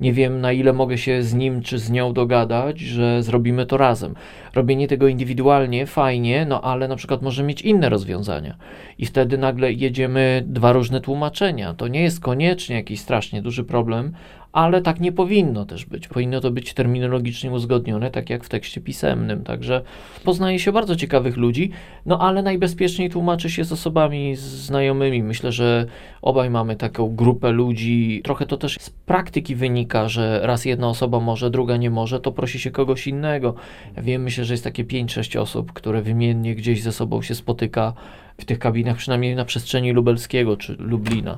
Nie 0.00 0.12
wiem 0.12 0.40
na 0.40 0.52
ile 0.52 0.72
mogę 0.72 0.98
się 0.98 1.22
z 1.22 1.34
nim 1.34 1.62
czy 1.62 1.78
z 1.78 1.90
nią 1.90 2.12
dogadać, 2.12 2.80
że 2.80 3.22
zrobimy 3.22 3.66
to 3.66 3.76
razem. 3.76 4.14
Robienie 4.54 4.88
tego 4.88 5.08
indywidualnie, 5.08 5.86
fajnie, 5.86 6.46
no 6.48 6.60
ale 6.60 6.88
na 6.88 6.96
przykład 6.96 7.22
może 7.22 7.42
mieć 7.42 7.62
inne 7.62 7.88
rozwiązania. 7.88 8.56
I 8.98 9.06
wtedy 9.06 9.38
nagle 9.38 9.72
jedziemy 9.72 10.44
dwa 10.46 10.72
różne 10.72 11.00
tłumaczenia. 11.00 11.74
To 11.74 11.88
nie 11.88 12.02
jest 12.02 12.20
koniecznie 12.20 12.76
jakiś 12.76 13.00
strasznie 13.00 13.42
duży 13.42 13.64
problem, 13.64 14.12
ale 14.52 14.82
tak 14.82 15.00
nie 15.00 15.12
powinno 15.12 15.64
też 15.64 15.86
być. 15.86 16.08
Powinno 16.08 16.40
to 16.40 16.50
być 16.50 16.74
terminologicznie 16.74 17.50
uzgodnione, 17.50 18.10
tak 18.10 18.30
jak 18.30 18.44
w 18.44 18.48
tekście 18.48 18.80
pisemnym. 18.80 19.44
Także 19.44 19.82
poznaje 20.24 20.58
się 20.58 20.72
bardzo 20.72 20.96
ciekawych 20.96 21.36
ludzi, 21.36 21.70
no 22.06 22.18
ale 22.18 22.42
najbezpieczniej 22.42 23.10
tłumaczy 23.10 23.50
się 23.50 23.64
z 23.64 23.72
osobami 23.72 24.36
znajomymi. 24.36 25.22
Myślę, 25.22 25.52
że 25.52 25.86
obaj 26.22 26.50
mamy 26.50 26.76
taką 26.76 27.16
grupę 27.16 27.50
ludzi. 27.50 28.20
Trochę 28.24 28.46
to 28.46 28.56
też 28.56 28.76
z 28.80 28.90
praktyki 28.90 29.54
wynika, 29.54 30.08
że 30.08 30.40
raz 30.42 30.64
jedna 30.64 30.88
osoba 30.88 31.20
może, 31.20 31.50
druga 31.50 31.76
nie 31.76 31.90
może, 31.90 32.20
to 32.20 32.32
prosi 32.32 32.58
się 32.58 32.70
kogoś 32.70 33.06
innego. 33.06 33.54
Ja 33.96 34.02
wiem, 34.02 34.22
myślę, 34.22 34.44
że 34.44 34.54
jest 34.54 34.64
takie 34.64 34.84
5-6 34.84 35.38
osób, 35.38 35.72
które 35.72 36.02
wymiennie 36.02 36.54
gdzieś 36.54 36.82
ze 36.82 36.92
sobą 36.92 37.22
się 37.22 37.34
spotyka 37.34 37.92
w 38.40 38.44
tych 38.44 38.58
kabinach, 38.58 38.96
przynajmniej 38.96 39.36
na 39.36 39.44
przestrzeni 39.44 39.92
lubelskiego 39.92 40.56
czy 40.56 40.76
Lublina. 40.78 41.36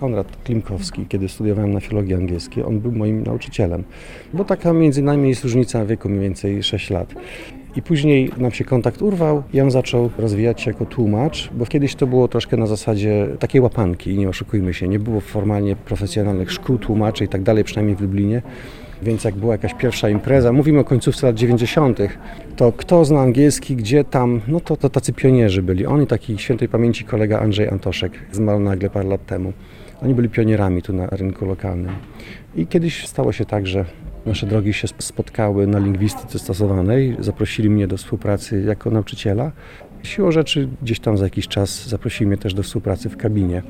Konrad 0.00 0.36
Klimkowski, 0.44 1.06
kiedy 1.06 1.28
studiowałem 1.28 1.72
na 1.72 1.80
filologii 1.80 2.14
angielskiej, 2.14 2.64
on 2.64 2.80
był 2.80 2.92
moim 2.92 3.22
nauczycielem. 3.22 3.84
Bo 4.34 4.44
taka 4.44 4.72
między 4.72 5.02
nami 5.02 5.28
jest 5.28 5.42
różnica 5.42 5.84
wieku, 5.86 6.08
mniej 6.08 6.20
więcej 6.20 6.62
6 6.62 6.90
lat. 6.90 7.14
I 7.76 7.82
później 7.82 8.30
nam 8.36 8.52
się 8.52 8.64
kontakt 8.64 9.02
urwał 9.02 9.42
i 9.52 9.60
on 9.60 9.70
zaczął 9.70 10.10
rozwijać 10.18 10.60
się 10.60 10.70
jako 10.70 10.86
tłumacz, 10.86 11.50
bo 11.52 11.66
kiedyś 11.66 11.94
to 11.94 12.06
było 12.06 12.28
troszkę 12.28 12.56
na 12.56 12.66
zasadzie 12.66 13.28
takiej 13.38 13.60
łapanki, 13.60 14.18
nie 14.18 14.28
oszukujmy 14.28 14.74
się, 14.74 14.88
nie 14.88 14.98
było 14.98 15.20
formalnie 15.20 15.76
profesjonalnych 15.76 16.52
szkół 16.52 16.78
tłumaczy 16.78 17.24
i 17.24 17.28
tak 17.28 17.42
dalej, 17.42 17.64
przynajmniej 17.64 17.96
w 17.96 18.00
Lublinie. 18.00 18.42
Więc 19.02 19.24
jak 19.24 19.34
była 19.34 19.52
jakaś 19.52 19.74
pierwsza 19.74 20.08
impreza, 20.08 20.52
mówimy 20.52 20.78
o 20.78 20.84
końcówce 20.84 21.26
lat 21.26 21.36
90., 21.36 21.98
to 22.56 22.72
kto 22.72 23.04
zna 23.04 23.20
angielski, 23.20 23.76
gdzie 23.76 24.04
tam, 24.04 24.40
no 24.48 24.60
to, 24.60 24.76
to 24.76 24.90
tacy 24.90 25.12
pionierzy 25.12 25.62
byli. 25.62 25.86
On 25.86 26.02
i 26.02 26.06
taki 26.06 26.38
świętej 26.38 26.68
pamięci 26.68 27.04
kolega 27.04 27.40
Andrzej 27.40 27.68
Antoszek, 27.68 28.12
zmarł 28.32 28.60
nagle 28.60 28.90
parę 28.90 29.08
lat 29.08 29.26
temu. 29.26 29.52
Oni 30.02 30.14
byli 30.14 30.28
pionierami 30.28 30.82
tu 30.82 30.92
na 30.92 31.06
rynku 31.06 31.46
lokalnym. 31.46 31.92
I 32.56 32.66
kiedyś 32.66 33.06
stało 33.06 33.32
się 33.32 33.44
tak, 33.44 33.66
że 33.66 33.84
nasze 34.26 34.46
drogi 34.46 34.72
się 34.72 34.88
spotkały 34.98 35.66
na 35.66 35.78
lingwistyce 35.78 36.38
stosowanej. 36.38 37.16
Zaprosili 37.18 37.70
mnie 37.70 37.86
do 37.86 37.96
współpracy 37.96 38.62
jako 38.66 38.90
nauczyciela. 38.90 39.52
Siłą 40.02 40.30
rzeczy 40.32 40.68
gdzieś 40.82 41.00
tam 41.00 41.18
za 41.18 41.24
jakiś 41.24 41.48
czas 41.48 41.88
zaprosili 41.88 42.26
mnie 42.26 42.38
też 42.38 42.54
do 42.54 42.62
współpracy 42.62 43.08
w 43.08 43.16
kabinie. 43.16 43.62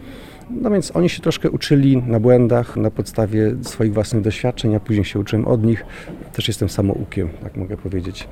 No 0.51 0.71
więc 0.71 0.97
oni 0.97 1.09
się 1.09 1.23
troszkę 1.23 1.51
uczyli 1.51 1.97
na 1.97 2.21
błędach, 2.21 2.77
na 2.77 2.91
podstawie 2.91 3.55
swoich 3.63 3.95
własnych 3.95 4.23
doświadczeń, 4.23 4.75
a 4.75 4.81
później 4.81 5.05
się 5.05 5.19
uczyłem 5.19 5.47
od 5.47 5.65
nich. 5.65 5.85
Też 6.33 6.49
jestem 6.49 6.69
samoukiem, 6.69 7.29
tak 7.43 7.57
mogę 7.57 7.77
powiedzieć. 7.77 8.29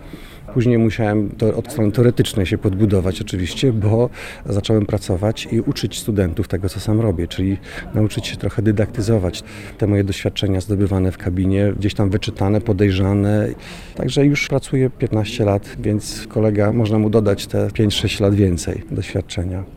Później 0.54 0.78
musiałem 0.78 1.28
to 1.28 1.56
od 1.56 1.72
strony 1.72 1.92
teoretycznej 1.92 2.46
się 2.46 2.58
podbudować 2.58 3.20
oczywiście, 3.20 3.72
bo 3.72 4.10
zacząłem 4.46 4.86
pracować 4.86 5.48
i 5.52 5.60
uczyć 5.60 5.98
studentów 5.98 6.48
tego, 6.48 6.68
co 6.68 6.80
sam 6.80 7.00
robię, 7.00 7.28
czyli 7.28 7.58
nauczyć 7.94 8.26
się 8.26 8.36
trochę 8.36 8.62
dydaktyzować 8.62 9.42
te 9.78 9.86
moje 9.86 10.04
doświadczenia 10.04 10.60
zdobywane 10.60 11.12
w 11.12 11.18
kabinie, 11.18 11.72
gdzieś 11.78 11.94
tam 11.94 12.10
wyczytane, 12.10 12.60
podejrzane. 12.60 13.48
Także 13.94 14.26
już 14.26 14.48
pracuję 14.48 14.90
15 14.90 15.44
lat, 15.44 15.76
więc 15.78 16.26
kolega, 16.28 16.72
można 16.72 16.98
mu 16.98 17.10
dodać 17.10 17.46
te 17.46 17.68
5-6 17.68 18.20
lat 18.20 18.34
więcej 18.34 18.82
doświadczenia. 18.90 19.75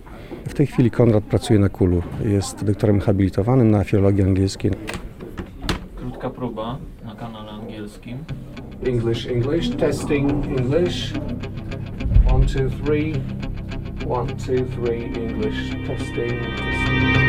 W 0.50 0.54
tej 0.54 0.68
chwili 0.68 0.92
Konrad 0.92 1.24
pracuje 1.24 1.60
na 1.60 1.70
Kulu. 1.70 2.02
Jest 2.26 2.66
doktorem 2.66 3.00
habilitowanym 3.00 3.72
na 3.72 3.84
filologii 3.84 4.24
angielskiej. 4.24 4.72
Krótka 5.96 6.30
próba 6.30 6.78
na 7.06 7.16
kanale 7.16 7.52
angielskim. 7.52 8.18
English, 8.86 9.28
English, 9.28 9.70
testing 9.70 10.46
English. 10.46 11.14
One, 12.34 12.46
two, 12.46 12.70
three. 12.86 13.14
One, 14.08 14.28
two, 14.28 14.66
three, 14.66 15.04
English, 15.04 15.88
testing, 15.88 16.40
testing. 16.58 17.29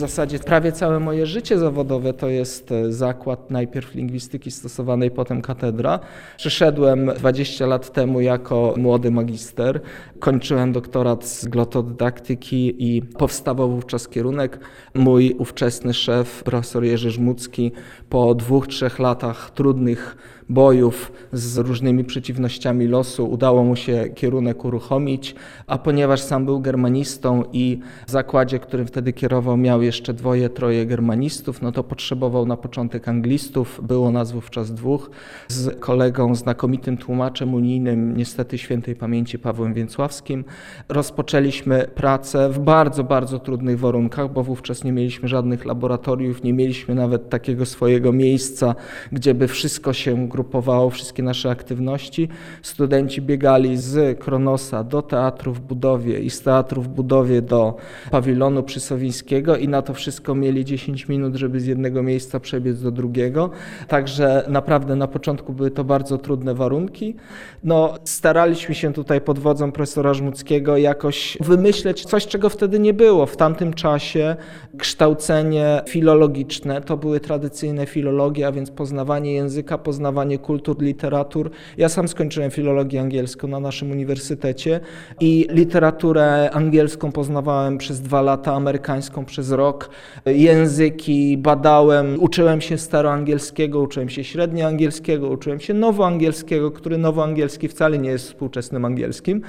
Zasadzie 0.00 0.38
prawie 0.38 0.72
całe 0.72 1.00
moje 1.00 1.26
życie 1.26 1.58
zawodowe 1.58 2.12
to 2.12 2.28
jest 2.28 2.72
e, 2.72 2.92
zakład 2.92 3.50
najpierw 3.50 3.94
lingwistyki 3.94 4.50
stosowanej, 4.50 5.10
potem 5.10 5.42
katedra. 5.42 6.00
Przyszedłem 6.36 7.10
20 7.18 7.66
lat 7.66 7.92
temu 7.92 8.20
jako 8.20 8.74
młody 8.76 9.10
magister, 9.10 9.80
kończyłem 10.18 10.72
doktorat 10.72 11.24
z 11.24 11.44
glotodydaktyki 11.48 12.94
i 12.96 13.02
powstawał 13.02 13.70
wówczas 13.70 14.08
kierunek. 14.08 14.60
Mój 14.94 15.34
ówczesny 15.38 15.94
szef, 15.94 16.42
profesor 16.42 16.84
Jerzy 16.84 17.10
Żmucki, 17.10 17.72
po 18.08 18.34
dwóch, 18.34 18.66
trzech 18.66 18.98
latach 18.98 19.50
trudnych 19.50 20.16
bojów 20.50 21.12
z 21.32 21.58
różnymi 21.58 22.04
przeciwnościami 22.04 22.86
losu. 22.86 23.30
Udało 23.30 23.64
mu 23.64 23.76
się 23.76 24.08
kierunek 24.14 24.64
uruchomić, 24.64 25.34
a 25.66 25.78
ponieważ 25.78 26.20
sam 26.20 26.44
był 26.44 26.60
germanistą 26.60 27.44
i 27.52 27.80
w 28.06 28.10
zakładzie, 28.10 28.58
którym 28.58 28.86
wtedy 28.86 29.12
kierował, 29.12 29.56
miał 29.56 29.82
jeszcze 29.82 30.14
dwoje, 30.14 30.48
troje 30.48 30.86
germanistów, 30.86 31.62
no 31.62 31.72
to 31.72 31.84
potrzebował 31.84 32.46
na 32.46 32.56
początek 32.56 33.08
anglistów, 33.08 33.80
było 33.82 34.10
nas 34.10 34.32
wówczas 34.32 34.74
dwóch, 34.74 35.10
z 35.48 35.80
kolegą, 35.80 36.34
znakomitym 36.34 36.96
tłumaczem 36.96 37.54
unijnym, 37.54 38.16
niestety 38.16 38.58
świętej 38.58 38.96
pamięci 38.96 39.38
Pawłem 39.38 39.74
Więcławskim. 39.74 40.44
Rozpoczęliśmy 40.88 41.88
pracę 41.94 42.48
w 42.48 42.58
bardzo, 42.58 43.04
bardzo 43.04 43.38
trudnych 43.38 43.78
warunkach, 43.78 44.32
bo 44.32 44.42
wówczas 44.42 44.84
nie 44.84 44.92
mieliśmy 44.92 45.28
żadnych 45.28 45.64
laboratoriów, 45.64 46.42
nie 46.42 46.52
mieliśmy 46.52 46.94
nawet 46.94 47.28
takiego 47.28 47.66
swojego 47.66 48.12
miejsca, 48.12 48.74
gdzie 49.12 49.34
by 49.34 49.48
wszystko 49.48 49.92
się 49.92 50.28
grupowało, 50.28 50.39
wszystkie 50.90 51.22
nasze 51.22 51.50
aktywności. 51.50 52.28
Studenci 52.62 53.22
biegali 53.22 53.76
z 53.76 54.18
Kronosa 54.18 54.84
do 54.84 55.02
teatru 55.02 55.52
w 55.52 55.60
budowie 55.60 56.18
i 56.20 56.30
z 56.30 56.42
teatru 56.42 56.82
w 56.82 56.88
budowie 56.88 57.42
do 57.42 57.76
pawilonu 58.10 58.62
przysowińskiego 58.62 59.56
i 59.56 59.68
na 59.68 59.82
to 59.82 59.94
wszystko 59.94 60.34
mieli 60.34 60.64
10 60.64 61.08
minut, 61.08 61.34
żeby 61.34 61.60
z 61.60 61.66
jednego 61.66 62.02
miejsca 62.02 62.40
przebiec 62.40 62.82
do 62.82 62.90
drugiego. 62.90 63.50
Także 63.88 64.44
naprawdę 64.48 64.96
na 64.96 65.06
początku 65.06 65.52
były 65.52 65.70
to 65.70 65.84
bardzo 65.84 66.18
trudne 66.18 66.54
warunki. 66.54 67.16
No, 67.64 67.94
staraliśmy 68.04 68.74
się 68.74 68.92
tutaj 68.92 69.20
pod 69.20 69.38
wodzą 69.38 69.72
profesora 69.72 70.14
Żmuckiego 70.14 70.76
jakoś 70.76 71.38
wymyśleć 71.40 72.04
coś, 72.04 72.26
czego 72.26 72.48
wtedy 72.48 72.78
nie 72.78 72.94
było. 72.94 73.26
W 73.26 73.36
tamtym 73.36 73.74
czasie 73.74 74.36
kształcenie 74.78 75.82
filologiczne 75.88 76.80
to 76.80 76.96
były 76.96 77.20
tradycyjne 77.20 77.86
filologie, 77.86 78.46
a 78.46 78.52
więc 78.52 78.70
poznawanie 78.70 79.32
języka, 79.32 79.78
poznawanie 79.78 80.29
kultur, 80.38 80.82
literatur. 80.82 81.50
Ja 81.76 81.88
sam 81.88 82.08
skończyłem 82.08 82.50
filologię 82.50 83.00
angielską 83.00 83.48
na 83.48 83.60
naszym 83.60 83.90
uniwersytecie 83.90 84.80
i 85.20 85.46
literaturę 85.50 86.50
angielską 86.50 87.12
poznawałem 87.12 87.78
przez 87.78 88.00
dwa 88.00 88.22
lata, 88.22 88.54
amerykańską 88.54 89.24
przez 89.24 89.50
rok. 89.50 89.90
Języki 90.26 91.38
badałem, 91.38 92.16
uczyłem 92.20 92.60
się 92.60 92.78
staroangielskiego, 92.78 93.80
uczyłem 93.80 94.08
się 94.08 94.24
średnioangielskiego, 94.24 95.28
uczyłem 95.28 95.60
się 95.60 95.74
nowoangielskiego, 95.74 96.70
który 96.70 96.98
nowoangielski 96.98 97.68
wcale 97.68 97.98
nie 97.98 98.10
jest 98.10 98.26
współczesnym 98.26 98.84
angielskim. 98.84 99.42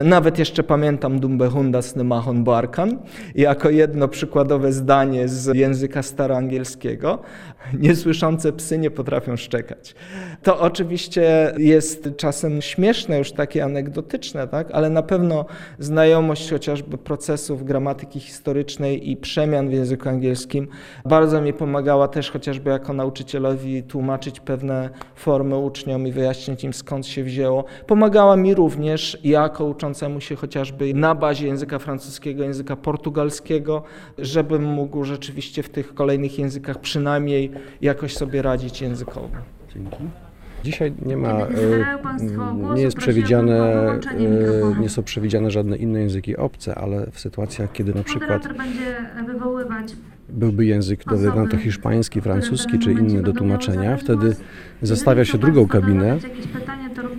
Nawet 0.00 0.38
jeszcze 0.38 0.62
pamiętam 0.62 1.20
Dumbe 1.20 1.48
Hundas 1.48 1.96
Nymachon 1.96 2.44
Barkan 2.44 2.98
jako 3.34 3.70
jedno 3.70 4.08
przykładowe 4.08 4.72
zdanie 4.72 5.28
z 5.28 5.56
języka 5.56 6.02
staroangielskiego. 6.02 7.18
Niesłyszące 7.78 8.52
psy 8.52 8.78
nie 8.78 8.90
potrafią 8.90 9.36
szczekać. 9.36 9.94
To 10.42 10.60
oczywiście 10.60 11.54
jest 11.58 12.08
czasem 12.16 12.62
śmieszne, 12.62 13.18
już 13.18 13.32
takie 13.32 13.64
anegdotyczne, 13.64 14.48
tak? 14.48 14.70
ale 14.72 14.90
na 14.90 15.02
pewno 15.02 15.44
znajomość 15.78 16.50
chociażby 16.50 16.98
procesów 16.98 17.64
gramatyki 17.64 18.20
historycznej 18.20 19.10
i 19.10 19.16
przemian 19.16 19.68
w 19.68 19.72
języku 19.72 20.08
angielskim 20.08 20.68
bardzo 21.04 21.40
mi 21.40 21.52
pomagała 21.52 22.08
też 22.08 22.30
chociażby 22.30 22.70
jako 22.70 22.92
nauczycielowi 22.92 23.82
tłumaczyć 23.82 24.40
pewne 24.40 24.90
formy 25.14 25.56
uczniom 25.56 26.06
i 26.06 26.12
wyjaśnić 26.12 26.64
im 26.64 26.72
skąd 26.72 27.06
się 27.06 27.24
wzięło. 27.24 27.64
Pomagała 27.86 28.36
mi 28.36 28.54
również 28.54 29.18
jako 29.24 29.64
uczącemu 29.64 30.20
się 30.20 30.36
chociażby 30.36 30.94
na 30.94 31.14
bazie 31.14 31.46
języka 31.46 31.78
francuskiego, 31.78 32.44
języka 32.44 32.76
portugalskiego, 32.76 33.82
żebym 34.18 34.64
mógł 34.64 35.04
rzeczywiście 35.04 35.62
w 35.62 35.68
tych 35.68 35.94
kolejnych 35.94 36.38
językach 36.38 36.80
przynajmniej 36.80 37.50
jakoś 37.80 38.16
sobie 38.16 38.42
radzić 38.42 38.80
językowo. 38.80 39.28
Dzięki. 39.74 39.96
Dzisiaj 40.64 40.92
nie 41.06 41.16
ma, 41.16 41.28
e, 41.28 41.46
głosu, 42.02 42.74
nie 42.74 42.82
jest 42.82 42.96
przewidziane, 42.96 43.60
e, 43.90 44.80
nie 44.80 44.88
są 44.88 45.02
przewidziane 45.02 45.50
żadne 45.50 45.76
inne 45.76 46.00
języki 46.00 46.36
obce, 46.36 46.74
ale 46.74 47.06
w 47.10 47.20
sytuacjach, 47.20 47.72
kiedy 47.72 47.94
na 47.94 48.02
przykład 48.02 48.48
byłby 50.28 50.66
język 50.66 51.00
Osoby, 51.06 51.24
dodany 51.24 51.48
to 51.48 51.56
hiszpański, 51.56 52.20
francuski 52.20 52.78
czy 52.78 52.92
inny 52.92 53.22
do 53.22 53.32
tłumaczenia, 53.32 53.96
wtedy 53.96 54.36
Jeżeli 54.82 55.26
się 55.26 55.38
drugą 55.38 55.68
kabinę, 55.68 56.18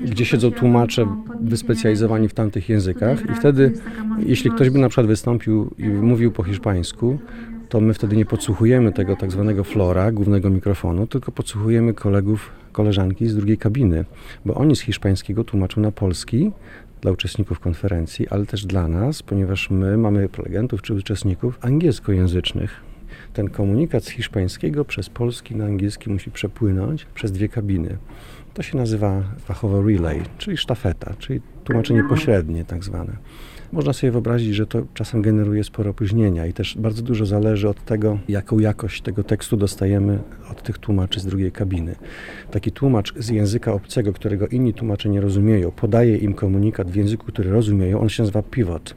gdzie 0.05 0.25
siedzą 0.25 0.51
tłumacze 0.51 1.05
wyspecjalizowani 1.41 2.29
w 2.29 2.33
tamtych 2.33 2.69
językach. 2.69 3.29
I 3.31 3.35
wtedy, 3.35 3.73
jeśli 4.19 4.51
ktoś 4.51 4.69
by 4.69 4.79
na 4.79 4.89
przykład 4.89 5.07
wystąpił 5.07 5.75
i 5.77 5.87
mówił 5.87 6.31
po 6.31 6.43
hiszpańsku, 6.43 7.19
to 7.73 7.81
my 7.81 7.93
wtedy 7.93 8.15
nie 8.15 8.25
podsłuchujemy 8.25 8.91
tego 8.91 9.15
tak 9.15 9.31
zwanego 9.31 9.63
flora, 9.63 10.11
głównego 10.11 10.49
mikrofonu, 10.49 11.07
tylko 11.07 11.31
podsłuchujemy 11.31 11.93
kolegów, 11.93 12.51
koleżanki 12.71 13.27
z 13.27 13.35
drugiej 13.35 13.57
kabiny, 13.57 14.05
bo 14.45 14.53
oni 14.55 14.75
z 14.75 14.81
hiszpańskiego 14.81 15.43
tłumaczą 15.43 15.81
na 15.81 15.91
polski 15.91 16.51
dla 17.01 17.11
uczestników 17.11 17.59
konferencji, 17.59 18.27
ale 18.29 18.45
też 18.45 18.65
dla 18.65 18.87
nas, 18.87 19.23
ponieważ 19.23 19.69
my 19.69 19.97
mamy 19.97 20.29
prelegentów 20.29 20.81
czy 20.81 20.93
uczestników 20.93 21.57
angielskojęzycznych. 21.61 22.81
Ten 23.33 23.49
komunikat 23.49 24.03
z 24.05 24.09
hiszpańskiego 24.09 24.85
przez 24.85 25.09
polski 25.09 25.55
na 25.55 25.65
angielski 25.65 26.09
musi 26.09 26.31
przepłynąć 26.31 27.05
przez 27.05 27.31
dwie 27.31 27.49
kabiny. 27.49 27.97
To 28.53 28.63
się 28.63 28.77
nazywa 28.77 29.23
fachowo 29.39 29.81
relay, 29.81 30.21
czyli 30.37 30.57
sztafeta, 30.57 31.13
czyli 31.19 31.41
tłumaczenie 31.63 32.03
pośrednie 32.09 32.65
tak 32.65 32.83
zwane. 32.83 33.17
Można 33.73 33.93
sobie 33.93 34.11
wyobrazić, 34.11 34.55
że 34.55 34.67
to 34.67 34.81
czasem 34.93 35.21
generuje 35.21 35.63
sporo 35.63 35.91
opóźnienia 35.91 36.45
i 36.45 36.53
też 36.53 36.77
bardzo 36.77 37.01
dużo 37.01 37.25
zależy 37.25 37.69
od 37.69 37.85
tego, 37.85 38.19
jaką 38.27 38.59
jakość 38.59 39.01
tego 39.01 39.23
tekstu 39.23 39.57
dostajemy 39.57 40.19
od 40.51 40.63
tych 40.63 40.77
tłumaczy 40.77 41.19
z 41.19 41.25
drugiej 41.25 41.51
kabiny. 41.51 41.95
Taki 42.51 42.71
tłumacz 42.71 43.13
z 43.17 43.29
języka 43.29 43.73
obcego, 43.73 44.13
którego 44.13 44.47
inni 44.47 44.73
tłumacze 44.73 45.09
nie 45.09 45.21
rozumieją, 45.21 45.71
podaje 45.71 46.17
im 46.17 46.33
komunikat 46.33 46.91
w 46.91 46.95
języku, 46.95 47.25
który 47.25 47.51
rozumieją, 47.51 47.99
on 47.99 48.09
się 48.09 48.23
nazywa 48.23 48.43
pivot. 48.43 48.95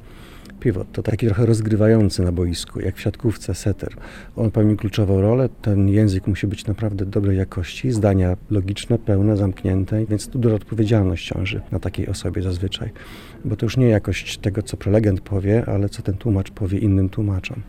Pivot 0.60 0.92
to 0.92 1.02
taki 1.02 1.26
trochę 1.26 1.46
rozgrywający 1.46 2.22
na 2.22 2.32
boisku, 2.32 2.80
jak 2.80 2.96
w 2.96 3.00
siatkówce 3.00 3.54
setter. 3.54 3.96
On 4.36 4.50
pełni 4.50 4.76
kluczową 4.76 5.20
rolę, 5.20 5.48
ten 5.62 5.88
język 5.88 6.26
musi 6.26 6.46
być 6.46 6.66
naprawdę 6.66 7.06
dobrej 7.06 7.38
jakości, 7.38 7.92
zdania 7.92 8.36
logiczne, 8.50 8.98
pełne, 8.98 9.36
zamknięte, 9.36 10.06
więc 10.06 10.28
tu 10.28 10.38
duża 10.38 10.54
odpowiedzialność 10.54 11.28
ciąży 11.28 11.60
na 11.70 11.78
takiej 11.78 12.08
osobie 12.08 12.42
zazwyczaj, 12.42 12.90
bo 13.44 13.56
to 13.56 13.66
już 13.66 13.76
nie 13.76 13.88
jakość 13.88 14.38
tego, 14.38 14.62
co 14.62 14.76
prelegent 14.76 15.20
powie, 15.20 15.64
ale 15.66 15.88
co 15.88 16.02
ten 16.02 16.16
tłumacz 16.16 16.50
powie 16.50 16.78
innym 16.78 17.08
tłumaczom. 17.08 17.62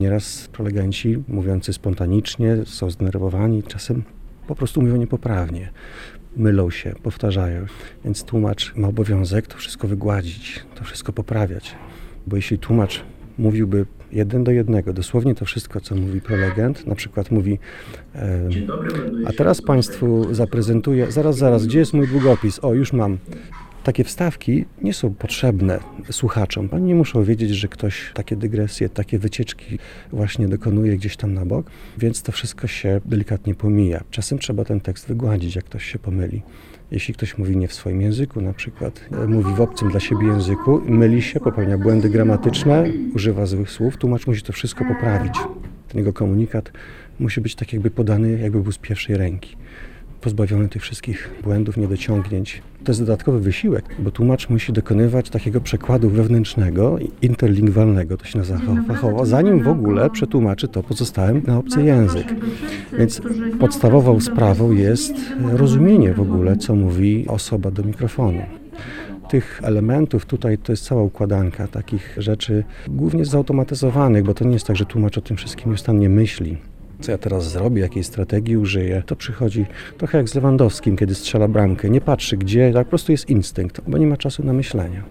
Nieraz 0.00 0.48
prelegenci 0.52 1.22
mówiący 1.28 1.72
spontanicznie 1.72 2.56
są 2.64 2.90
zdenerwowani, 2.90 3.62
czasem 3.62 4.02
po 4.46 4.54
prostu 4.54 4.82
mówią 4.82 4.96
niepoprawnie 4.96 5.70
mylą 6.36 6.70
się, 6.70 6.94
powtarzają. 7.02 7.66
Więc 8.04 8.24
tłumacz 8.24 8.76
ma 8.76 8.88
obowiązek 8.88 9.46
to 9.46 9.56
wszystko 9.56 9.88
wygładzić, 9.88 10.64
to 10.74 10.84
wszystko 10.84 11.12
poprawiać. 11.12 11.74
Bo 12.28 12.36
jeśli 12.36 12.58
tłumacz 12.58 13.02
mówiłby 13.38 13.86
jeden 14.12 14.44
do 14.44 14.50
jednego, 14.50 14.92
dosłownie 14.92 15.34
to 15.34 15.44
wszystko, 15.44 15.80
co 15.80 15.94
mówi 15.94 16.20
prelegent, 16.20 16.86
na 16.86 16.94
przykład 16.94 17.30
mówi 17.30 17.58
e, 18.14 18.48
a 19.26 19.32
teraz 19.32 19.62
Państwu 19.62 20.34
zaprezentuję, 20.34 21.12
zaraz, 21.12 21.36
zaraz, 21.36 21.66
gdzie 21.66 21.78
jest 21.78 21.94
mój 21.94 22.08
długopis? 22.08 22.64
O, 22.64 22.74
już 22.74 22.92
mam. 22.92 23.18
Takie 23.84 24.04
wstawki 24.04 24.64
nie 24.82 24.94
są 24.94 25.14
potrzebne 25.14 25.80
słuchaczom. 26.10 26.68
Pani 26.68 26.84
nie 26.84 26.94
muszą 26.94 27.24
wiedzieć, 27.24 27.50
że 27.50 27.68
ktoś 27.68 28.12
takie 28.14 28.36
dygresje, 28.36 28.88
takie 28.88 29.18
wycieczki 29.18 29.78
właśnie 30.12 30.48
dokonuje 30.48 30.96
gdzieś 30.96 31.16
tam 31.16 31.34
na 31.34 31.46
bok, 31.46 31.70
więc 31.98 32.22
to 32.22 32.32
wszystko 32.32 32.66
się 32.66 33.00
delikatnie 33.04 33.54
pomija. 33.54 34.04
Czasem 34.10 34.38
trzeba 34.38 34.64
ten 34.64 34.80
tekst 34.80 35.08
wygładzić, 35.08 35.56
jak 35.56 35.64
ktoś 35.64 35.84
się 35.84 35.98
pomyli. 35.98 36.42
Jeśli 36.90 37.14
ktoś 37.14 37.38
mówi 37.38 37.56
nie 37.56 37.68
w 37.68 37.72
swoim 37.72 38.00
języku, 38.00 38.40
na 38.40 38.52
przykład 38.52 39.00
e, 39.12 39.26
mówi 39.26 39.54
w 39.54 39.60
obcym 39.60 39.90
dla 39.90 40.00
siebie 40.00 40.26
języku, 40.26 40.80
myli 40.86 41.22
się, 41.22 41.40
popełnia 41.40 41.78
błędy 41.78 42.08
gramatyczne, 42.08 42.84
używa 43.14 43.46
złych 43.46 43.70
słów, 43.70 43.96
tłumacz 43.96 44.26
musi 44.26 44.42
to 44.42 44.52
wszystko 44.52 44.84
poprawić. 44.84 45.34
Ten 45.88 45.98
jego 45.98 46.12
komunikat 46.12 46.72
musi 47.20 47.40
być 47.40 47.54
tak 47.54 47.72
jakby 47.72 47.90
podany, 47.90 48.38
jakby 48.38 48.60
był 48.60 48.72
z 48.72 48.78
pierwszej 48.78 49.16
ręki 49.16 49.56
pozbawiony 50.20 50.68
tych 50.68 50.82
wszystkich 50.82 51.30
błędów, 51.42 51.76
niedociągnięć. 51.76 52.62
To 52.84 52.92
jest 52.92 53.00
dodatkowy 53.00 53.40
wysiłek, 53.40 53.84
bo 53.98 54.10
tłumacz 54.10 54.48
musi 54.48 54.72
dokonywać 54.72 55.30
takiego 55.30 55.60
przekładu 55.60 56.10
wewnętrznego, 56.10 56.98
interlingwalnego, 57.22 58.16
to 58.16 58.24
się 58.24 58.38
nazywa 58.38 58.82
fachowo, 58.88 59.26
zanim 59.26 59.62
w 59.62 59.68
ogóle 59.68 60.10
przetłumaczy 60.10 60.68
to 60.68 60.82
pozostałym 60.82 61.42
na 61.46 61.58
obcy 61.58 61.82
język. 61.82 62.34
Więc 62.98 63.22
podstawową 63.60 64.20
sprawą 64.20 64.72
jest 64.72 65.14
rozumienie 65.52 66.14
w 66.14 66.20
ogóle, 66.20 66.56
co 66.56 66.74
mówi 66.74 67.26
osoba 67.28 67.70
do 67.70 67.82
mikrofonu 67.82 68.42
tych 69.28 69.60
elementów 69.64 70.26
tutaj 70.26 70.58
to 70.58 70.72
jest 70.72 70.84
cała 70.84 71.02
układanka 71.02 71.68
takich 71.68 72.16
rzeczy, 72.18 72.64
głównie 72.88 73.24
zautomatyzowanych, 73.24 74.24
bo 74.24 74.34
to 74.34 74.44
nie 74.44 74.52
jest 74.52 74.66
tak, 74.66 74.76
że 74.76 74.86
tłumacz 74.86 75.18
o 75.18 75.20
tym 75.20 75.36
wszystkim 75.36 75.66
nieustannie 75.66 76.08
myśli 76.08 76.56
co 77.00 77.12
ja 77.12 77.18
teraz 77.18 77.50
zrobię, 77.50 77.82
jakiej 77.82 78.04
strategii 78.04 78.56
użyję. 78.56 79.02
To 79.06 79.16
przychodzi 79.16 79.66
trochę 79.98 80.18
jak 80.18 80.28
z 80.28 80.34
Lewandowskim, 80.34 80.96
kiedy 80.96 81.14
strzela 81.14 81.48
bramkę. 81.48 81.90
Nie 81.90 82.00
patrzy 82.00 82.36
gdzie, 82.36 82.72
tak 82.72 82.86
po 82.86 82.90
prostu 82.90 83.12
jest 83.12 83.30
instynkt, 83.30 83.80
bo 83.88 83.98
nie 83.98 84.06
ma 84.06 84.16
czasu 84.16 84.44
na 84.44 84.52
myślenie. 84.52 85.02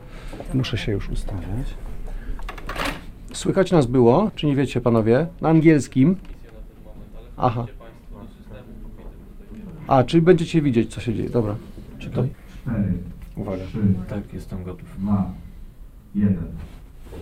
Muszę 0.53 0.77
się 0.77 0.91
już 0.91 1.10
ustawiać. 1.10 1.67
Słychać 3.34 3.72
nas 3.72 3.86
było, 3.86 4.32
czy 4.36 4.46
nie 4.46 4.56
wiecie 4.56 4.82
panowie? 4.82 5.27
Na 5.41 5.50
angielskim. 5.50 6.15
Aha. 7.38 7.65
A, 9.88 10.03
czyli 10.03 10.22
będziecie 10.22 10.62
widzieć, 10.62 10.94
co 10.94 11.01
się 11.01 11.13
dzieje. 11.13 11.29
Dobra. 11.29 11.56
Czekaj. 12.00 12.29
Uwaga. 13.36 13.63
Tak, 14.10 14.34
jestem 14.34 14.63
gotów. 14.63 14.89
dwa, 15.00 15.32
jeden. 16.15 16.48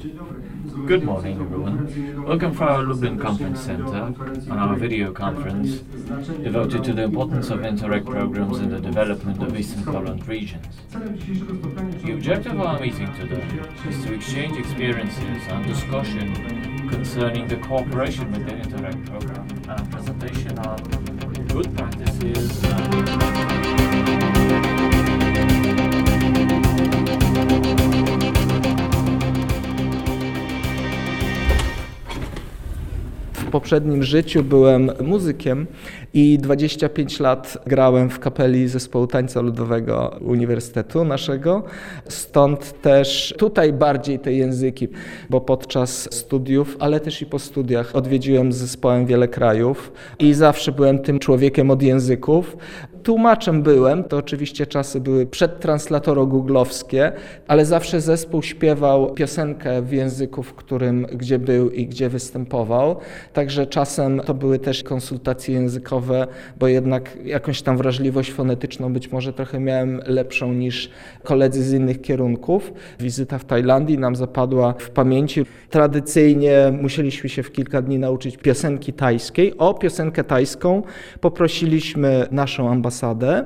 Good 0.05 1.03
morning, 1.03 1.41
everyone. 1.41 2.25
Welcome 2.25 2.53
for 2.53 2.65
our 2.65 2.83
Lublin 2.83 3.17
Conference 3.19 3.59
Center 3.59 4.13
on 4.51 4.51
our 4.51 4.75
video 4.75 5.11
conference 5.11 5.79
devoted 6.43 6.83
to 6.83 6.93
the 6.93 7.01
importance 7.01 7.49
of 7.49 7.61
Interreg 7.61 8.05
programs 8.05 8.59
in 8.59 8.69
the 8.69 8.79
development 8.79 9.41
of 9.41 9.57
Eastern 9.57 9.83
Poland 9.83 10.27
regions. 10.27 10.67
The 10.91 12.11
objective 12.13 12.53
of 12.53 12.61
our 12.61 12.79
meeting 12.79 13.11
today 13.15 13.47
is 13.87 14.05
to 14.05 14.13
exchange 14.13 14.59
experiences 14.59 15.47
and 15.47 15.65
discussion 15.65 16.87
concerning 16.87 17.47
the 17.47 17.57
cooperation 17.57 18.31
with 18.31 18.45
the 18.45 18.57
Interact 18.57 19.05
program 19.07 19.47
and 19.67 19.91
presentation 19.91 20.59
of 20.59 21.47
good 21.47 21.75
practices 21.75 22.64
poprzednim 33.55 34.03
życiu 34.03 34.43
byłem 34.43 34.91
muzykiem 35.01 35.67
i 36.15 36.39
25 36.39 37.19
lat 37.19 37.57
grałem 37.65 38.09
w 38.09 38.19
kapeli 38.19 38.67
zespołu 38.67 39.07
tańca 39.07 39.41
ludowego 39.41 40.15
Uniwersytetu 40.21 41.05
naszego. 41.05 41.63
Stąd 42.09 42.81
też 42.81 43.35
tutaj 43.37 43.73
bardziej 43.73 44.19
te 44.19 44.33
języki, 44.33 44.87
bo 45.29 45.41
podczas 45.41 46.13
studiów, 46.13 46.77
ale 46.79 46.99
też 46.99 47.21
i 47.21 47.25
po 47.25 47.39
studiach 47.39 47.95
odwiedziłem 47.95 48.53
z 48.53 48.55
zespołem 48.55 49.05
wiele 49.05 49.27
krajów 49.27 49.91
i 50.19 50.33
zawsze 50.33 50.71
byłem 50.71 50.99
tym 50.99 51.19
człowiekiem 51.19 51.71
od 51.71 51.81
języków. 51.81 52.57
Tłumaczem 53.03 53.63
byłem, 53.63 54.03
to 54.03 54.17
oczywiście 54.17 54.65
czasy 54.67 55.01
były 55.01 55.25
przedtranslatoro-googlowskie, 55.25 57.11
ale 57.47 57.65
zawsze 57.65 58.01
zespół 58.01 58.43
śpiewał 58.43 59.13
piosenkę 59.13 59.81
w 59.81 59.91
języku, 59.91 60.43
w 60.43 60.53
którym, 60.53 61.07
gdzie 61.13 61.39
był 61.39 61.69
i 61.69 61.87
gdzie 61.87 62.09
występował. 62.09 62.95
Także 63.33 63.67
czasem 63.67 64.21
to 64.25 64.33
były 64.33 64.59
też 64.59 64.83
konsultacje 64.83 65.55
językowe, 65.55 66.04
bo 66.59 66.67
jednak 66.67 67.17
jakąś 67.25 67.61
tam 67.61 67.77
wrażliwość 67.77 68.31
fonetyczną 68.31 68.93
być 68.93 69.11
może 69.11 69.33
trochę 69.33 69.59
miałem 69.59 70.01
lepszą 70.05 70.53
niż 70.53 70.89
koledzy 71.23 71.63
z 71.63 71.73
innych 71.73 72.01
kierunków. 72.01 72.73
Wizyta 72.99 73.37
w 73.37 73.45
Tajlandii 73.45 73.97
nam 73.97 74.15
zapadła 74.15 74.73
w 74.77 74.89
pamięci. 74.89 75.45
Tradycyjnie 75.69 76.73
musieliśmy 76.81 77.29
się 77.29 77.43
w 77.43 77.51
kilka 77.51 77.81
dni 77.81 77.99
nauczyć 77.99 78.37
piosenki 78.37 78.93
tajskiej. 78.93 79.57
O 79.57 79.73
piosenkę 79.73 80.23
tajską 80.23 80.83
poprosiliśmy 81.21 82.27
naszą 82.31 82.69
ambasadę, 82.69 83.45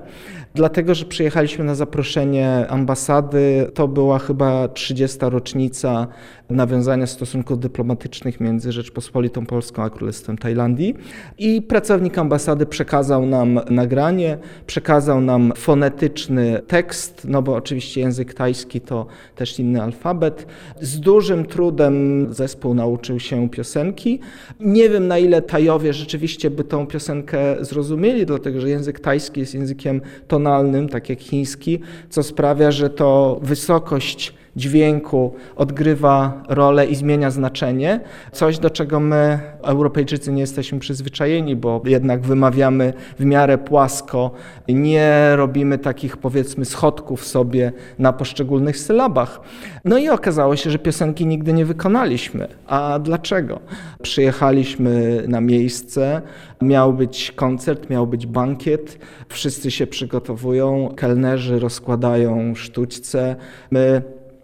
dlatego 0.59 0.95
że 0.95 1.05
przyjechaliśmy 1.05 1.63
na 1.63 1.75
zaproszenie 1.75 2.65
ambasady. 2.69 3.71
To 3.73 3.87
była 3.87 4.19
chyba 4.19 4.67
30. 4.67 5.17
rocznica 5.21 6.07
nawiązania 6.49 7.07
stosunków 7.07 7.59
dyplomatycznych 7.59 8.39
między 8.39 8.71
Rzeczpospolitą 8.71 9.45
Polską 9.45 9.83
a 9.83 9.89
Królestwem 9.89 10.37
Tajlandii. 10.37 10.95
I 11.37 11.61
pracownik 11.61 12.17
ambasady 12.17 12.65
przekazał 12.65 13.25
nam 13.25 13.59
nagranie, 13.69 14.37
przekazał 14.67 15.21
nam 15.21 15.53
fonetyczny 15.57 16.61
tekst, 16.67 17.27
no 17.29 17.41
bo 17.41 17.55
oczywiście 17.55 18.01
język 18.01 18.33
tajski 18.33 18.81
to 18.81 19.05
też 19.35 19.59
inny 19.59 19.81
alfabet. 19.81 20.45
Z 20.81 20.99
dużym 20.99 21.45
trudem 21.45 22.27
zespół 22.33 22.73
nauczył 22.73 23.19
się 23.19 23.49
piosenki. 23.49 24.19
Nie 24.59 24.89
wiem 24.89 25.07
na 25.07 25.17
ile 25.17 25.41
Tajowie 25.41 25.93
rzeczywiście 25.93 26.49
by 26.49 26.63
tą 26.63 26.87
piosenkę 26.87 27.39
zrozumieli, 27.59 28.25
dlatego 28.25 28.61
że 28.61 28.69
język 28.69 28.99
tajski 28.99 29.39
jest 29.39 29.53
językiem 29.53 30.01
tonalnym, 30.27 30.48
tak 30.89 31.09
jak 31.09 31.19
chiński, 31.19 31.79
co 32.09 32.23
sprawia, 32.23 32.71
że 32.71 32.89
to 32.89 33.39
wysokość 33.41 34.33
dźwięku 34.55 35.33
odgrywa 35.55 36.43
rolę 36.49 36.85
i 36.85 36.95
zmienia 36.95 37.31
znaczenie. 37.31 37.99
Coś, 38.31 38.59
do 38.59 38.69
czego 38.69 38.99
my, 38.99 39.39
Europejczycy, 39.63 40.31
nie 40.31 40.41
jesteśmy 40.41 40.79
przyzwyczajeni, 40.79 41.55
bo 41.55 41.81
jednak 41.85 42.21
wymawiamy 42.21 42.93
w 43.19 43.25
miarę 43.25 43.57
płasko, 43.57 44.31
nie 44.67 45.35
robimy 45.35 45.77
takich 45.77 46.17
powiedzmy 46.17 46.65
schodków 46.65 47.25
sobie 47.25 47.71
na 47.99 48.13
poszczególnych 48.13 48.77
sylabach. 48.77 49.41
No 49.85 49.97
i 49.97 50.09
okazało 50.09 50.55
się, 50.55 50.69
że 50.69 50.79
piosenki 50.79 51.25
nigdy 51.25 51.53
nie 51.53 51.65
wykonaliśmy. 51.65 52.47
A 52.67 52.99
dlaczego? 52.99 53.59
Przyjechaliśmy 54.01 55.23
na 55.27 55.41
miejsce, 55.41 56.21
miał 56.61 56.93
być 56.93 57.31
koncert, 57.31 57.89
miał 57.89 58.07
być 58.07 58.27
bankiet, 58.27 58.97
wszyscy 59.29 59.71
się 59.71 59.87
przygotowują, 59.87 60.93
kelnerzy 60.95 61.59
rozkładają 61.59 62.55
sztućce, 62.55 63.35
my 63.71 64.01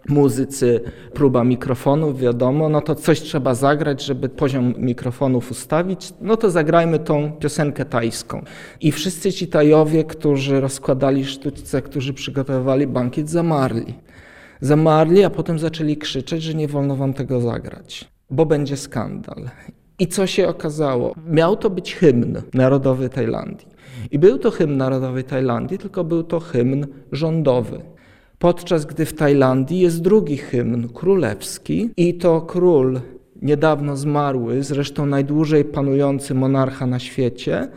muzycy, 0.08 0.80
próba 1.14 1.44
mikrofonów, 1.44 2.20
wiadomo, 2.20 2.68
no 2.68 2.80
to 2.80 2.94
coś 2.94 3.20
trzeba 3.20 3.54
zagrać, 3.54 4.04
żeby 4.04 4.28
poziom 4.28 4.74
mikrofonów 4.78 5.50
ustawić, 5.50 6.12
no 6.20 6.36
to 6.36 6.50
zagrajmy 6.50 6.98
tą 6.98 7.32
piosenkę 7.32 7.84
tajską. 7.84 8.44
I 8.80 8.92
wszyscy 8.92 9.32
ci 9.32 9.48
tajowie, 9.48 10.04
którzy 10.04 10.60
rozkładali 10.60 11.24
sztućce, 11.24 11.82
którzy 11.82 12.14
przygotowywali 12.14 12.86
bankiet, 12.86 13.30
zamarli. 13.30 13.94
Zamarli, 14.60 15.24
a 15.24 15.30
potem 15.30 15.58
zaczęli 15.58 15.96
krzyczeć, 15.96 16.42
że 16.42 16.54
nie 16.54 16.68
wolno 16.68 16.96
wam 16.96 17.14
tego 17.14 17.40
zagrać, 17.40 18.08
bo 18.30 18.46
będzie 18.46 18.76
skandal. 18.76 19.50
I 19.98 20.06
co 20.06 20.26
się 20.26 20.48
okazało? 20.48 21.14
Miał 21.26 21.56
to 21.56 21.70
być 21.70 21.94
hymn 21.94 22.42
narodowy 22.54 23.08
Tajlandii. 23.08 23.68
I 24.10 24.18
był 24.18 24.38
to 24.38 24.50
hymn 24.50 24.76
narodowy 24.76 25.22
Tajlandii, 25.22 25.78
tylko 25.78 26.04
był 26.04 26.22
to 26.22 26.40
hymn 26.40 26.86
rządowy 27.12 27.95
podczas 28.38 28.86
gdy 28.86 29.06
w 29.06 29.14
Tajlandii 29.14 29.80
jest 29.80 30.02
drugi 30.02 30.36
hymn 30.36 30.88
królewski 30.88 31.90
i 31.96 32.14
to 32.14 32.40
król 32.40 33.00
niedawno 33.42 33.96
zmarły, 33.96 34.62
zresztą 34.62 35.06
najdłużej 35.06 35.64
panujący 35.64 36.34
monarcha 36.34 36.86
na 36.86 36.98
świecie, 36.98 37.68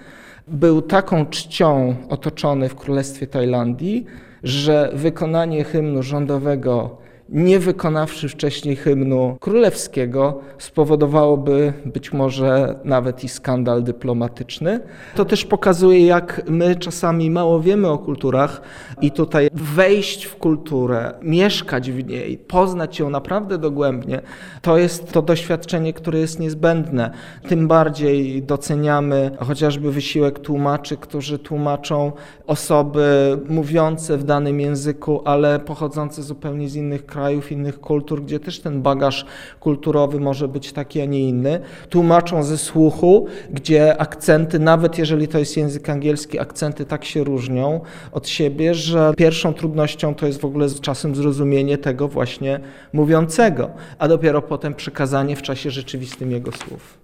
był 0.47 0.81
taką 0.81 1.25
czcią 1.25 1.95
otoczony 2.09 2.69
w 2.69 2.75
Królestwie 2.75 3.27
Tajlandii, 3.27 4.05
że 4.43 4.91
wykonanie 4.93 5.63
hymnu 5.63 6.03
rządowego 6.03 6.97
nie 7.31 7.59
wykonawszy 7.59 8.29
wcześniej 8.29 8.75
hymnu 8.75 9.37
królewskiego, 9.39 10.39
spowodowałoby 10.57 11.73
być 11.85 12.13
może 12.13 12.79
nawet 12.83 13.23
i 13.23 13.29
skandal 13.29 13.83
dyplomatyczny. 13.83 14.79
To 15.15 15.25
też 15.25 15.45
pokazuje, 15.45 16.05
jak 16.05 16.41
my 16.49 16.75
czasami 16.75 17.31
mało 17.31 17.59
wiemy 17.59 17.87
o 17.87 17.97
kulturach 17.97 18.61
i 19.01 19.11
tutaj 19.11 19.49
wejść 19.53 20.25
w 20.25 20.35
kulturę, 20.35 21.13
mieszkać 21.21 21.91
w 21.91 22.07
niej, 22.07 22.37
poznać 22.37 22.99
ją 22.99 23.09
naprawdę 23.09 23.57
dogłębnie, 23.57 24.21
to 24.61 24.77
jest 24.77 25.11
to 25.11 25.21
doświadczenie, 25.21 25.93
które 25.93 26.19
jest 26.19 26.39
niezbędne. 26.39 27.11
Tym 27.47 27.67
bardziej 27.67 28.43
doceniamy 28.43 29.31
chociażby 29.39 29.91
wysiłek 29.91 30.39
tłumaczy, 30.39 30.97
którzy 30.97 31.39
tłumaczą 31.39 32.11
osoby 32.47 33.37
mówiące 33.49 34.17
w 34.17 34.23
danym 34.23 34.59
języku, 34.59 35.21
ale 35.25 35.59
pochodzące 35.59 36.23
zupełnie 36.23 36.69
z 36.69 36.75
innych 36.75 37.05
krajów 37.05 37.18
krajów, 37.19 37.51
innych 37.51 37.79
kultur, 37.79 38.23
gdzie 38.23 38.39
też 38.39 38.59
ten 38.59 38.81
bagaż 38.81 39.25
kulturowy 39.59 40.19
może 40.19 40.47
być 40.47 40.73
taki, 40.73 41.01
a 41.01 41.05
nie 41.05 41.21
inny. 41.29 41.59
Tłumaczą 41.89 42.43
ze 42.43 42.57
słuchu, 42.57 43.27
gdzie 43.49 43.97
akcenty, 43.97 44.59
nawet 44.59 44.97
jeżeli 44.97 45.27
to 45.27 45.39
jest 45.39 45.57
język 45.57 45.89
angielski, 45.89 46.39
akcenty 46.39 46.85
tak 46.85 47.05
się 47.05 47.23
różnią 47.23 47.81
od 48.11 48.27
siebie, 48.27 48.73
że 48.73 49.13
pierwszą 49.17 49.53
trudnością 49.53 50.15
to 50.15 50.27
jest 50.27 50.41
w 50.41 50.45
ogóle 50.45 50.69
z 50.69 50.79
czasem 50.79 51.15
zrozumienie 51.15 51.77
tego 51.77 52.07
właśnie 52.07 52.59
mówiącego, 52.93 53.69
a 53.97 54.07
dopiero 54.07 54.41
potem 54.41 54.73
przekazanie 54.73 55.35
w 55.35 55.41
czasie 55.41 55.71
rzeczywistym 55.71 56.31
jego 56.31 56.51
słów. 56.51 56.98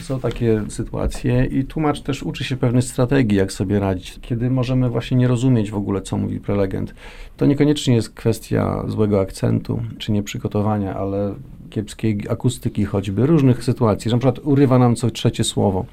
Są 0.00 0.20
takie 0.20 0.62
sytuacje 0.68 1.44
i 1.44 1.64
tłumacz 1.64 2.00
też 2.00 2.22
uczy 2.22 2.44
się 2.44 2.56
pewnej 2.56 2.82
strategii, 2.82 3.38
jak 3.38 3.52
sobie 3.52 3.80
radzić, 3.80 4.18
kiedy 4.22 4.50
możemy 4.50 4.90
właśnie 4.90 5.16
nie 5.16 5.28
rozumieć 5.28 5.70
w 5.70 5.76
ogóle, 5.76 6.02
co 6.02 6.16
mówi 6.16 6.40
prelegent. 6.40 6.94
To 7.36 7.46
niekoniecznie 7.46 7.94
jest 7.94 8.10
kwestia 8.10 8.84
złego 8.86 9.20
akcentu 9.20 9.82
czy 9.98 10.12
nieprzygotowania, 10.12 10.96
ale 10.96 11.34
kiepskiej 11.70 12.20
akustyki 12.30 12.84
choćby, 12.84 13.26
różnych 13.26 13.64
sytuacji, 13.64 14.10
że 14.10 14.16
na 14.16 14.20
przykład 14.20 14.46
urywa 14.46 14.78
nam 14.78 14.96
co 14.96 15.10
trzecie 15.10 15.44
słowo. 15.44 15.86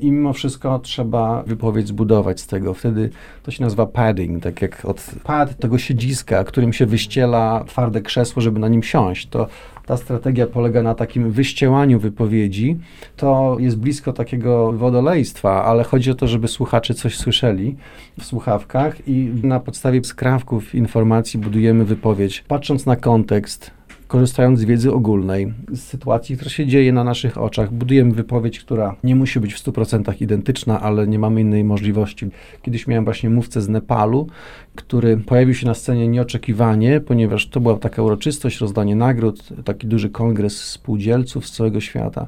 I 0.00 0.12
mimo 0.12 0.32
wszystko 0.32 0.78
trzeba 0.78 1.42
wypowiedź 1.42 1.88
zbudować 1.88 2.40
z 2.40 2.46
tego. 2.46 2.74
Wtedy 2.74 3.10
to 3.42 3.50
się 3.50 3.64
nazywa 3.64 3.86
padding, 3.86 4.42
tak 4.42 4.62
jak 4.62 4.84
od 4.84 5.10
pad 5.24 5.58
tego 5.58 5.78
siedziska, 5.78 6.44
którym 6.44 6.72
się 6.72 6.86
wyściela 6.86 7.64
twarde 7.66 8.00
krzesło, 8.00 8.42
żeby 8.42 8.60
na 8.60 8.68
nim 8.68 8.82
siąść. 8.82 9.28
To 9.28 9.48
ta 9.86 9.96
strategia 9.96 10.46
polega 10.46 10.82
na 10.82 10.94
takim 10.94 11.30
wyściełaniu 11.30 11.98
wypowiedzi. 11.98 12.76
To 13.16 13.56
jest 13.60 13.78
blisko 13.78 14.12
takiego 14.12 14.72
wodolejstwa, 14.72 15.64
ale 15.64 15.84
chodzi 15.84 16.10
o 16.10 16.14
to, 16.14 16.26
żeby 16.26 16.48
słuchacze 16.48 16.94
coś 16.94 17.16
słyszeli 17.16 17.76
w 18.20 18.24
słuchawkach 18.24 19.08
i 19.08 19.30
na 19.42 19.60
podstawie 19.60 20.04
skrawków 20.04 20.74
informacji 20.74 21.40
budujemy 21.40 21.84
wypowiedź, 21.84 22.44
patrząc 22.48 22.86
na 22.86 22.96
kontekst, 22.96 23.70
korzystając 24.08 24.60
z 24.60 24.64
wiedzy 24.64 24.92
ogólnej, 24.92 25.54
z 25.72 25.80
sytuacji, 25.80 26.36
która 26.36 26.50
się 26.50 26.66
dzieje 26.66 26.92
na 26.92 27.04
naszych 27.04 27.38
oczach, 27.38 27.72
budujemy 27.72 28.14
wypowiedź, 28.14 28.60
która 28.60 28.96
nie 29.04 29.16
musi 29.16 29.40
być 29.40 29.54
w 29.54 29.64
100% 29.64 30.22
identyczna, 30.22 30.80
ale 30.80 31.06
nie 31.06 31.18
mamy 31.18 31.40
innej 31.40 31.64
możliwości. 31.64 32.26
Kiedyś 32.62 32.86
miałem 32.86 33.04
właśnie 33.04 33.30
mówcę 33.30 33.62
z 33.62 33.68
Nepalu, 33.68 34.26
który 34.76 35.16
pojawił 35.16 35.54
się 35.54 35.66
na 35.66 35.74
scenie 35.74 36.08
nieoczekiwanie, 36.08 37.00
ponieważ 37.00 37.46
to 37.48 37.60
była 37.60 37.76
taka 37.76 38.02
uroczystość, 38.02 38.60
rozdanie 38.60 38.96
nagród, 38.96 39.48
taki 39.64 39.86
duży 39.86 40.10
kongres 40.10 40.62
spółdzielców 40.62 41.46
z 41.46 41.52
całego 41.52 41.80
świata. 41.80 42.26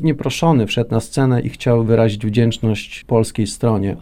Nieproszony 0.00 0.66
wszedł 0.66 0.90
na 0.90 1.00
scenę 1.00 1.40
i 1.40 1.48
chciał 1.48 1.84
wyrazić 1.84 2.26
wdzięczność 2.26 3.04
polskiej 3.04 3.46
stronie. 3.46 3.96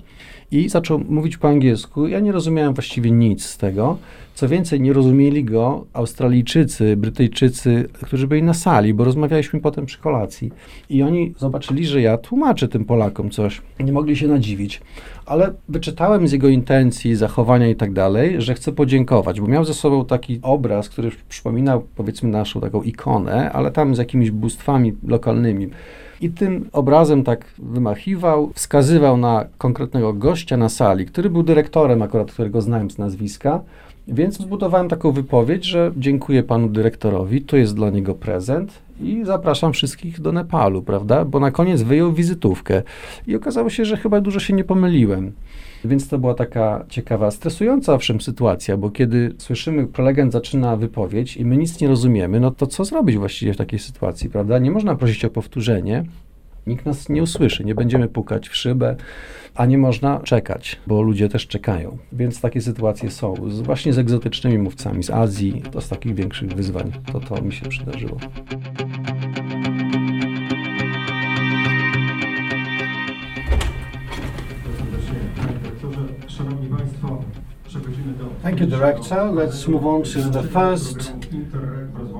I 0.50 0.68
zaczął 0.68 0.98
mówić 1.09 1.37
po 1.37 1.48
angielsku. 1.48 2.09
Ja 2.09 2.20
nie 2.20 2.33
rozumiałem 2.33 2.74
właściwie 2.74 3.11
nic 3.11 3.44
z 3.44 3.59
tego. 3.59 3.98
Co 4.35 4.48
więcej, 4.48 4.81
nie 4.81 4.92
rozumieli 4.92 5.44
go 5.44 5.87
Australijczycy, 5.92 6.96
Brytyjczycy, 6.96 7.88
którzy 7.92 8.26
byli 8.26 8.42
na 8.42 8.55
sali, 8.55 8.94
bo 8.94 9.05
rozmawialiśmy 9.05 9.61
potem 9.61 9.87
przy 9.87 9.98
kolacji. 9.98 10.52
I 10.90 11.02
oni 11.02 11.35
zobaczyli, 11.38 11.87
że 11.87 12.00
ja 12.00 12.18
tłumaczę 12.18 12.68
tym 12.68 12.85
Polakom 12.85 13.31
coś. 13.31 13.62
Nie 13.81 13.92
mogli 13.92 14.16
się 14.16 14.28
nadziwić. 14.28 14.81
Ale 15.26 15.52
wyczytałem 15.68 16.28
z 16.28 16.32
jego 16.32 16.48
intencji, 16.48 17.16
zachowania 17.16 17.68
i 17.68 17.76
tak 17.76 17.92
dalej, 17.92 18.42
że 18.42 18.54
chcę 18.54 18.72
podziękować, 18.72 19.40
bo 19.40 19.46
miał 19.46 19.64
ze 19.64 19.74
sobą 19.74 20.04
taki 20.04 20.40
obraz, 20.42 20.88
który 20.88 21.11
przypominał 21.28 21.82
powiedzmy 21.96 22.28
naszą 22.28 22.61
taką 22.61 22.82
ikonę, 22.82 23.52
ale 23.52 23.70
tam 23.70 23.94
z 23.94 23.98
jakimiś 23.98 24.30
bóstwami 24.30 24.92
lokalnymi. 25.06 25.70
I 26.20 26.30
tym 26.30 26.68
obrazem 26.72 27.24
tak 27.24 27.44
wymachiwał, 27.58 28.50
wskazywał 28.54 29.16
na 29.16 29.44
konkretnego 29.58 30.12
gościa 30.12 30.56
na 30.56 30.68
sali, 30.68 31.06
który 31.06 31.30
był 31.30 31.42
dyrektorem 31.42 32.02
akurat, 32.02 32.32
którego 32.32 32.62
znałem 32.62 32.90
z 32.90 32.98
nazwiska. 32.98 33.61
Więc 34.08 34.38
zbudowałem 34.38 34.88
taką 34.88 35.12
wypowiedź, 35.12 35.64
że 35.64 35.92
dziękuję 35.96 36.42
panu 36.42 36.68
dyrektorowi, 36.68 37.42
to 37.42 37.56
jest 37.56 37.74
dla 37.74 37.90
niego 37.90 38.14
prezent 38.14 38.72
i 39.03 39.25
zapraszam 39.25 39.73
wszystkich 39.73 40.21
do 40.21 40.33
Nepalu, 40.33 40.83
prawda? 40.83 41.25
Bo 41.25 41.41
na 41.41 41.51
koniec 41.51 41.83
wyjął 41.83 42.12
wizytówkę 42.12 42.83
i 43.27 43.37
okazało 43.37 43.71
się, 43.71 43.85
że 43.85 43.97
chyba 43.97 44.21
dużo 44.21 44.41
się 44.41 44.55
nie 44.55 44.65
pomyliłem. 44.65 45.33
Więc 45.85 46.09
to 46.09 46.19
była 46.19 46.35
taka 46.35 46.85
ciekawa, 46.88 47.31
stresująca 47.31 47.95
owszem 47.95 48.21
sytuacja, 48.21 48.77
bo 48.77 48.91
kiedy 48.91 49.35
słyszymy, 49.38 49.87
prelegent 49.87 50.33
zaczyna 50.33 50.77
wypowiedź 50.77 51.37
i 51.37 51.45
my 51.45 51.57
nic 51.57 51.81
nie 51.81 51.88
rozumiemy, 51.88 52.41
no 52.41 52.51
to 52.51 52.67
co 52.67 52.85
zrobić 52.85 53.17
właściwie 53.17 53.55
w 53.55 53.57
takiej 53.57 53.79
sytuacji, 53.79 54.31
prawda? 54.31 54.59
Nie 54.59 54.71
można 54.71 54.95
prosić 54.95 55.25
o 55.25 55.31
powtórzenie, 55.31 56.05
nikt 56.66 56.87
nas 56.87 57.09
nie 57.09 57.22
usłyszy, 57.22 57.64
nie 57.64 57.75
będziemy 57.75 58.09
pukać 58.09 58.48
w 58.48 58.57
szybę, 58.57 58.96
a 59.55 59.66
nie 59.66 59.79
można 59.79 60.20
czekać, 60.20 60.81
bo 60.87 61.03
ludzie 61.03 61.29
też 61.29 61.46
czekają. 61.46 61.98
Więc 62.12 62.40
takie 62.40 62.61
sytuacje 62.61 63.11
są, 63.11 63.35
z, 63.51 63.61
właśnie 63.61 63.92
z 63.92 63.98
egzotycznymi 63.98 64.59
mówcami 64.59 65.03
z 65.03 65.11
Azji, 65.11 65.62
to 65.72 65.81
z 65.81 65.88
takich 65.88 66.14
większych 66.14 66.53
wyzwań, 66.53 66.92
to 67.12 67.20
to 67.20 67.42
mi 67.42 67.53
się 67.53 67.68
przydarzyło. 67.68 68.18
Thank 78.42 78.61
you, 78.61 78.66
Director. 78.66 79.31
Let's 79.31 79.68
move 79.68 79.87
on 79.87 80.03
to 80.03 80.31
the 80.31 80.42
first 80.42 81.12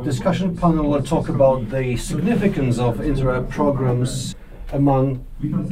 discussion 0.05 0.57
panel. 0.57 0.85
We'll 0.85 1.03
talk 1.03 1.29
about 1.29 1.71
the 1.71 1.97
significance 1.99 2.79
of 2.79 2.97
Interreg 3.01 3.49
programs 3.49 4.35
among 4.73 5.19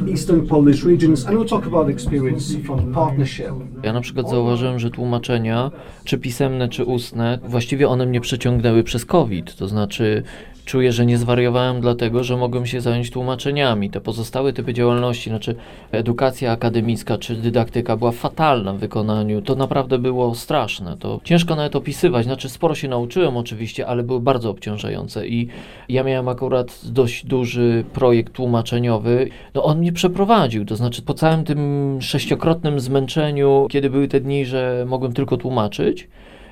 Eastern 0.09 0.47
Polish 0.47 0.85
regions, 0.85 1.27
and 1.27 1.39
we'll 1.39 1.49
talk 1.49 1.67
about 1.67 1.89
experience 1.89 2.57
from 2.67 2.93
partnership. 2.93 3.51
Ja 3.83 3.93
na 3.93 4.01
przykład 4.01 4.31
zauważyłem, 4.31 4.79
że 4.79 4.91
tłumaczenia, 4.91 5.71
czy 6.05 6.19
pisemne, 6.19 6.69
czy 6.69 6.85
ustne, 6.85 7.39
właściwie 7.45 7.89
one 7.89 8.07
mnie 8.07 8.21
przeciągnęły 8.21 8.85
przez 8.85 9.05
COVID. 9.05 9.57
To 9.57 9.69
znaczy, 9.69 10.23
czuję, 10.71 10.93
że 10.93 11.07
nie 11.07 11.19
zwariowałem 11.19 11.81
dlatego, 11.81 12.25
że 12.25 12.37
mogłem 12.37 12.67
się 12.67 12.81
zająć 12.81 13.11
tłumaczeniami. 13.11 13.91
Te 13.91 14.01
pozostałe 14.01 14.53
typy 14.53 14.75
działalności, 14.75 15.31
znaczy 15.31 15.55
edukacja 15.93 16.53
akademicka 16.53 17.19
czy 17.19 17.35
dydaktyka 17.35 17.97
była 17.97 18.13
fatalna 18.13 18.73
w 18.73 18.79
wykonaniu. 18.79 19.43
To 19.43 19.55
naprawdę 19.55 19.99
było 19.99 20.35
straszne. 20.35 20.97
To 20.97 21.21
ciężko 21.25 21.57
nawet 21.57 21.77
opisywać. 21.77 22.25
Znaczy 22.25 22.49
sporo 22.49 22.75
się 22.75 22.89
nauczyłem 22.89 23.37
oczywiście, 23.37 23.87
ale 23.87 24.03
były 24.03 24.21
bardzo 24.21 24.51
obciążające 24.51 25.29
i 25.29 25.49
ja 25.89 26.05
miałem 26.05 26.29
akurat 26.29 26.81
dość 26.85 27.27
duży 27.27 27.85
projekt 27.93 28.33
tłumaczeniowy. 28.33 29.29
No 29.55 29.65
on 29.65 29.79
mnie 29.79 29.93
przeprowadził, 29.93 30.65
to 30.65 30.77
znaczy 30.77 31.03
po 31.03 31.15
całym 31.15 31.45
tym 31.45 31.99
sześciokrotnym 32.01 32.81
zmęczeniu, 32.81 33.67
kiedy 33.71 33.91
były 33.91 34.09
te 34.09 34.21
dni, 34.21 34.47
że 34.47 34.85
mogłem 34.89 35.13
tylko 35.13 35.37
tłumaczyć, 35.37 36.09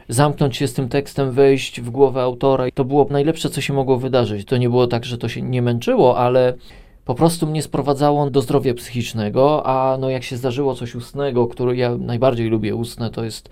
zamknąć 0.08 0.56
się 0.56 0.68
z 0.68 0.74
tym 0.74 0.88
tekstem, 0.88 1.30
wejść 1.32 1.80
w 1.80 1.90
głowę 1.90 2.22
autora. 2.22 2.68
I 2.68 2.72
to 2.72 2.84
było 2.84 3.06
najlepsze, 3.10 3.50
co 3.50 3.60
się 3.60 3.72
mogło 3.72 3.96
wydarzyć. 3.96 4.48
To 4.48 4.56
nie 4.56 4.68
było 4.68 4.86
tak, 4.86 5.04
że 5.04 5.18
to 5.18 5.28
się 5.28 5.42
nie 5.42 5.62
męczyło, 5.62 6.18
ale 6.18 6.54
po 7.04 7.14
prostu 7.14 7.46
mnie 7.46 7.62
sprowadzało 7.62 8.30
do 8.30 8.40
zdrowia 8.40 8.74
psychicznego, 8.74 9.66
a 9.66 9.96
no 10.00 10.10
jak 10.10 10.22
się 10.22 10.36
zdarzyło 10.36 10.74
coś 10.74 10.94
ustnego, 10.94 11.46
które 11.46 11.76
ja 11.76 11.96
najbardziej 11.96 12.48
lubię 12.48 12.74
ustne, 12.74 13.10
to 13.10 13.24
jest 13.24 13.48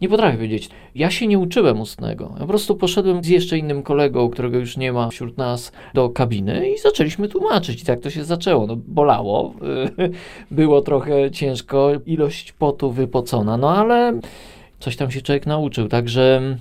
nie 0.00 0.08
potrafię 0.08 0.36
powiedzieć. 0.36 0.70
Ja 0.94 1.10
się 1.10 1.26
nie 1.26 1.38
uczyłem 1.38 1.80
ustnego. 1.80 2.30
Ja 2.34 2.40
po 2.40 2.46
prostu 2.46 2.76
poszedłem 2.76 3.24
z 3.24 3.28
jeszcze 3.28 3.58
innym 3.58 3.82
kolegą, 3.82 4.30
którego 4.30 4.58
już 4.58 4.76
nie 4.76 4.92
ma 4.92 5.08
wśród 5.08 5.38
nas, 5.38 5.72
do 5.94 6.10
kabiny 6.10 6.70
i 6.70 6.78
zaczęliśmy 6.78 7.28
tłumaczyć. 7.28 7.82
I 7.82 7.84
tak 7.84 8.00
to 8.00 8.10
się 8.10 8.24
zaczęło. 8.24 8.66
No, 8.66 8.76
bolało, 8.76 9.54
było 10.50 10.80
trochę 10.80 11.30
ciężko, 11.30 11.90
ilość 12.06 12.52
potu 12.52 12.90
wypocona, 12.90 13.56
no 13.56 13.76
ale 13.76 14.20
coś 14.80 14.96
tam 14.96 15.10
się 15.10 15.22
człowiek 15.22 15.46
nauczył. 15.46 15.88
Także 15.88 16.56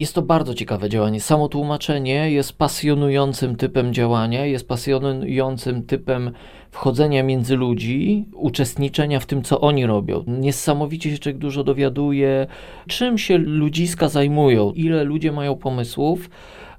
Jest 0.00 0.14
to 0.14 0.22
bardzo 0.22 0.54
ciekawe 0.54 0.88
działanie. 0.88 1.20
Samo 1.20 1.48
tłumaczenie 1.48 2.30
jest 2.30 2.52
pasjonującym 2.52 3.56
typem 3.56 3.94
działania, 3.94 4.46
jest 4.46 4.68
pasjonującym 4.68 5.82
typem 5.82 6.30
wchodzenia 6.70 7.22
między 7.22 7.56
ludzi, 7.56 8.24
uczestniczenia 8.34 9.20
w 9.20 9.26
tym, 9.26 9.42
co 9.42 9.60
oni 9.60 9.86
robią. 9.86 10.24
Niesamowicie 10.26 11.10
się 11.10 11.18
człowiek 11.18 11.38
dużo 11.38 11.64
dowiaduje, 11.64 12.46
czym 12.88 13.18
się 13.18 13.38
ludziska 13.38 14.08
zajmują, 14.08 14.72
ile 14.72 15.04
ludzie 15.04 15.32
mają 15.32 15.56
pomysłów. 15.56 16.30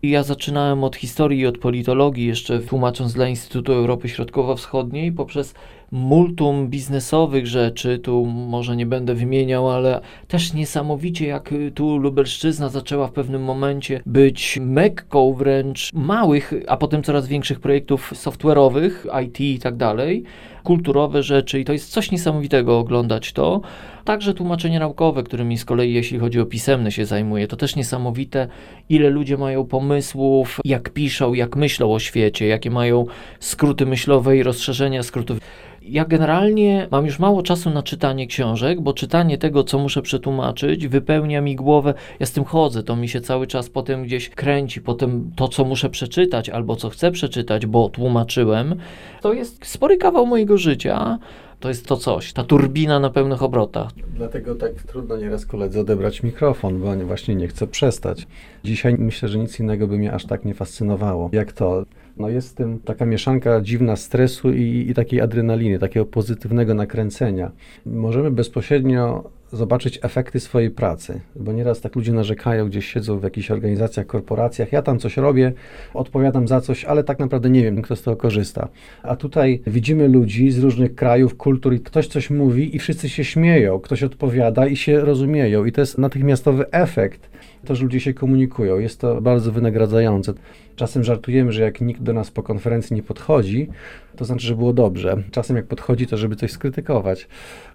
I 0.03 0.09
Ja 0.09 0.23
zaczynałem 0.23 0.83
od 0.83 0.95
historii 0.95 1.39
i 1.39 1.47
od 1.47 1.57
politologii, 1.57 2.25
jeszcze 2.25 2.59
tłumacząc 2.59 3.13
dla 3.13 3.27
Instytutu 3.27 3.73
Europy 3.73 4.09
Środkowo-Wschodniej, 4.09 5.11
poprzez 5.11 5.53
multum 5.91 6.67
biznesowych 6.67 7.47
rzeczy, 7.47 7.99
tu 7.99 8.25
może 8.25 8.75
nie 8.75 8.85
będę 8.85 9.13
wymieniał, 9.13 9.69
ale 9.69 10.01
też 10.27 10.53
niesamowicie 10.53 11.27
jak 11.27 11.53
tu 11.75 11.97
Lubelszczyzna 11.97 12.69
zaczęła 12.69 13.07
w 13.07 13.11
pewnym 13.11 13.43
momencie 13.43 14.01
być 14.05 14.59
mekką 14.61 15.33
wręcz 15.33 15.93
małych, 15.93 16.53
a 16.67 16.77
potem 16.77 17.03
coraz 17.03 17.27
większych 17.27 17.59
projektów 17.59 18.13
software'owych, 18.13 19.21
IT 19.23 19.39
i 19.39 19.59
tak 19.59 19.75
dalej, 19.75 20.23
kulturowe 20.63 21.23
rzeczy 21.23 21.59
i 21.59 21.65
to 21.65 21.73
jest 21.73 21.89
coś 21.89 22.11
niesamowitego 22.11 22.79
oglądać 22.79 23.33
to. 23.33 23.61
Także 24.05 24.33
tłumaczenie 24.33 24.79
naukowe, 24.79 25.23
którymi 25.23 25.57
z 25.57 25.65
kolei 25.65 25.93
jeśli 25.93 26.19
chodzi 26.19 26.39
o 26.39 26.45
pisemne 26.45 26.91
się 26.91 27.05
zajmuje, 27.05 27.47
to 27.47 27.55
też 27.55 27.75
niesamowite, 27.75 28.47
ile 28.89 29.09
ludzie 29.09 29.37
mają 29.37 29.65
pomysłów, 29.65 30.59
jak 30.65 30.89
piszą, 30.89 31.33
jak 31.33 31.55
myślą 31.55 31.93
o 31.93 31.99
świecie, 31.99 32.47
jakie 32.47 32.71
mają 32.71 33.05
skróty 33.39 33.85
myślowe 33.85 34.37
i 34.37 34.43
rozszerzenia 34.43 35.03
skrótów. 35.03 35.37
Ja 35.81 36.05
generalnie 36.05 36.87
mam 36.91 37.05
już 37.05 37.19
mało 37.19 37.43
czasu 37.43 37.69
na 37.69 37.83
czytanie 37.83 38.27
książek, 38.27 38.81
bo 38.81 38.93
czytanie 38.93 39.37
tego, 39.37 39.63
co 39.63 39.79
muszę 39.79 40.01
przetłumaczyć, 40.01 40.87
wypełnia 40.87 41.41
mi 41.41 41.55
głowę. 41.55 41.93
Ja 42.19 42.25
z 42.25 42.31
tym 42.31 42.43
chodzę, 42.43 42.83
to 42.83 42.95
mi 42.95 43.09
się 43.09 43.21
cały 43.21 43.47
czas 43.47 43.69
potem 43.69 44.03
gdzieś 44.03 44.29
kręci. 44.29 44.81
Potem 44.81 45.31
to, 45.35 45.47
co 45.47 45.65
muszę 45.65 45.89
przeczytać 45.89 46.49
albo 46.49 46.75
co 46.75 46.89
chcę 46.89 47.11
przeczytać, 47.11 47.65
bo 47.65 47.89
tłumaczyłem, 47.89 48.75
to 49.21 49.33
jest 49.33 49.65
spory 49.65 49.97
kawał 49.97 50.25
mojego 50.25 50.57
życia. 50.57 51.19
To 51.59 51.69
jest 51.69 51.87
to 51.87 51.97
coś, 51.97 52.33
ta 52.33 52.43
turbina 52.43 52.99
na 52.99 53.09
pełnych 53.09 53.43
obrotach. 53.43 53.91
Dlatego 54.15 54.55
tak 54.55 54.73
trudno 54.73 55.17
nieraz 55.17 55.45
koledze 55.45 55.81
odebrać 55.81 56.23
mikrofon, 56.23 56.81
bo 56.81 56.95
właśnie 56.95 57.35
nie 57.35 57.47
chce 57.47 57.67
przestać. 57.67 58.27
Dzisiaj 58.63 58.95
myślę, 58.99 59.29
że 59.29 59.37
nic 59.37 59.59
innego 59.59 59.87
by 59.87 59.97
mnie 59.97 60.13
aż 60.13 60.25
tak 60.25 60.45
nie 60.45 60.53
fascynowało, 60.53 61.29
jak 61.33 61.53
to. 61.53 61.85
No 62.17 62.29
jest 62.29 62.49
w 62.49 62.53
tym 62.53 62.79
taka 62.79 63.05
mieszanka 63.05 63.61
dziwna 63.61 63.95
stresu 63.95 64.53
i, 64.53 64.85
i 64.89 64.93
takiej 64.93 65.21
adrenaliny, 65.21 65.79
takiego 65.79 66.05
pozytywnego 66.05 66.73
nakręcenia. 66.73 67.51
Możemy 67.85 68.31
bezpośrednio 68.31 69.29
zobaczyć 69.51 69.99
efekty 70.01 70.39
swojej 70.39 70.69
pracy, 70.69 71.19
bo 71.35 71.51
nieraz 71.51 71.81
tak 71.81 71.95
ludzie 71.95 72.13
narzekają, 72.13 72.67
gdzieś 72.67 72.85
siedzą 72.85 73.19
w 73.19 73.23
jakichś 73.23 73.51
organizacjach, 73.51 74.07
korporacjach, 74.07 74.71
ja 74.71 74.81
tam 74.81 74.99
coś 74.99 75.17
robię, 75.17 75.53
odpowiadam 75.93 76.47
za 76.47 76.61
coś, 76.61 76.85
ale 76.85 77.03
tak 77.03 77.19
naprawdę 77.19 77.49
nie 77.49 77.63
wiem, 77.63 77.81
kto 77.81 77.95
z 77.95 78.01
tego 78.01 78.17
korzysta. 78.17 78.67
A 79.03 79.15
tutaj 79.15 79.61
widzimy 79.67 80.07
ludzi 80.07 80.51
z 80.51 80.59
różnych 80.59 80.95
krajów, 80.95 81.37
kultur 81.37 81.73
i 81.73 81.79
ktoś 81.79 82.07
coś 82.07 82.29
mówi 82.29 82.75
i 82.75 82.79
wszyscy 82.79 83.09
się 83.09 83.23
śmieją, 83.23 83.79
ktoś 83.79 84.03
odpowiada 84.03 84.67
i 84.67 84.75
się 84.75 84.99
rozumieją 84.99 85.65
i 85.65 85.71
to 85.71 85.81
jest 85.81 85.97
natychmiastowy 85.97 86.71
efekt, 86.71 87.29
to, 87.65 87.75
że 87.75 87.83
ludzie 87.83 87.99
się 87.99 88.13
komunikują. 88.13 88.79
Jest 88.79 88.99
to 88.99 89.21
bardzo 89.21 89.51
wynagradzające. 89.51 90.33
Czasem 90.75 91.03
żartujemy, 91.03 91.51
że 91.51 91.61
jak 91.61 91.81
nikt 91.81 92.01
do 92.01 92.13
nas 92.13 92.31
po 92.31 92.43
konferencji 92.43 92.95
nie 92.95 93.03
podchodzi, 93.03 93.69
to 94.15 94.25
znaczy, 94.25 94.47
że 94.47 94.55
było 94.55 94.73
dobrze. 94.73 95.23
Czasem 95.31 95.55
jak 95.55 95.65
podchodzi, 95.65 96.07
to 96.07 96.17
żeby 96.17 96.35
coś 96.35 96.51
skrytykować. 96.51 97.27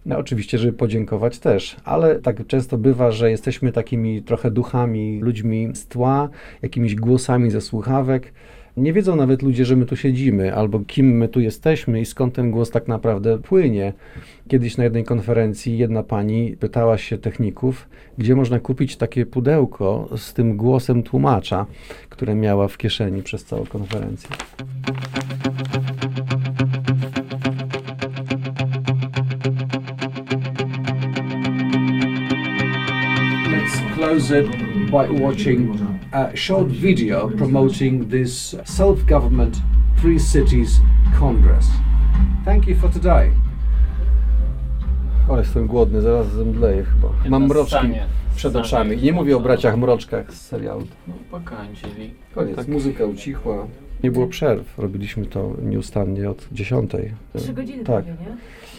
No 0.06 0.18
oczywiście, 0.18 0.58
żeby 0.58 0.72
podziękować 0.72 1.38
też, 1.38 1.76
ale 1.84 2.18
tak 2.18 2.46
często 2.46 2.78
bywa, 2.78 3.10
że 3.10 3.30
jesteśmy 3.30 3.72
takimi 3.72 4.22
trochę 4.22 4.50
duchami, 4.50 5.20
ludźmi 5.20 5.68
z 5.74 5.86
tła, 5.86 6.28
jakimiś 6.62 6.94
głosami 6.94 7.50
ze 7.50 7.60
słuchawek. 7.60 8.32
Nie 8.76 8.92
wiedzą 8.92 9.16
nawet 9.16 9.42
ludzie, 9.42 9.64
że 9.64 9.76
my 9.76 9.86
tu 9.86 9.96
siedzimy, 9.96 10.54
albo 10.54 10.80
kim 10.80 11.16
my 11.16 11.28
tu 11.28 11.40
jesteśmy 11.40 12.00
i 12.00 12.06
skąd 12.06 12.34
ten 12.34 12.50
głos 12.50 12.70
tak 12.70 12.88
naprawdę 12.88 13.38
płynie. 13.38 13.92
Kiedyś 14.48 14.76
na 14.76 14.84
jednej 14.84 15.04
konferencji 15.04 15.78
jedna 15.78 16.02
pani 16.02 16.56
pytała 16.60 16.98
się 16.98 17.18
techników, 17.18 17.88
gdzie 18.18 18.36
można 18.36 18.60
kupić 18.60 18.96
takie 18.96 19.26
pudełko 19.26 20.08
z 20.16 20.32
tym 20.34 20.56
głosem 20.56 21.02
tłumacza, 21.02 21.66
które 22.08 22.34
miała 22.34 22.68
w 22.68 22.78
kieszeni 22.78 23.22
przez 23.22 23.44
całą 23.44 23.66
konferencję. 23.66 24.30
Let's 33.50 33.94
close 33.94 34.40
it 34.40 34.65
by 34.90 35.08
watching 35.20 35.76
a 36.12 36.30
short 36.36 36.68
video 36.68 37.28
promoting 37.28 38.10
this 38.10 38.56
self 38.64 39.04
government 39.06 39.56
Three 40.00 40.18
Cities 40.20 40.80
Congress. 41.20 41.66
Thank 42.44 42.66
you 42.68 42.76
for 42.76 42.90
today. 42.90 43.30
Ale 45.28 45.38
jestem 45.38 45.66
głodny, 45.66 46.00
zaraz 46.00 46.32
zemdleję 46.32 46.84
chyba. 46.84 47.08
Mam 47.28 47.46
mroczki 47.46 47.76
przed 48.36 48.56
oczami. 48.56 48.96
I 48.96 49.02
nie 49.02 49.12
mówię 49.12 49.36
o 49.36 49.40
braciach 49.40 49.76
mroczkach 49.78 50.32
z 50.34 50.40
serialu. 50.40 50.86
No, 51.08 51.14
pokańczyli. 51.30 52.14
Koniec, 52.34 52.56
Tak. 52.56 52.68
muzyka 52.68 53.04
ucichła. 53.04 53.66
Nie 54.04 54.10
było 54.10 54.26
przerw, 54.26 54.78
robiliśmy 54.78 55.26
to 55.26 55.52
nieustannie 55.62 56.30
od 56.30 56.48
10. 56.52 56.90
Trzy 57.36 57.52
godziny 57.52 57.84
Tak. 57.84 58.04
prawie, 58.04 58.10
nie? 58.20 58.36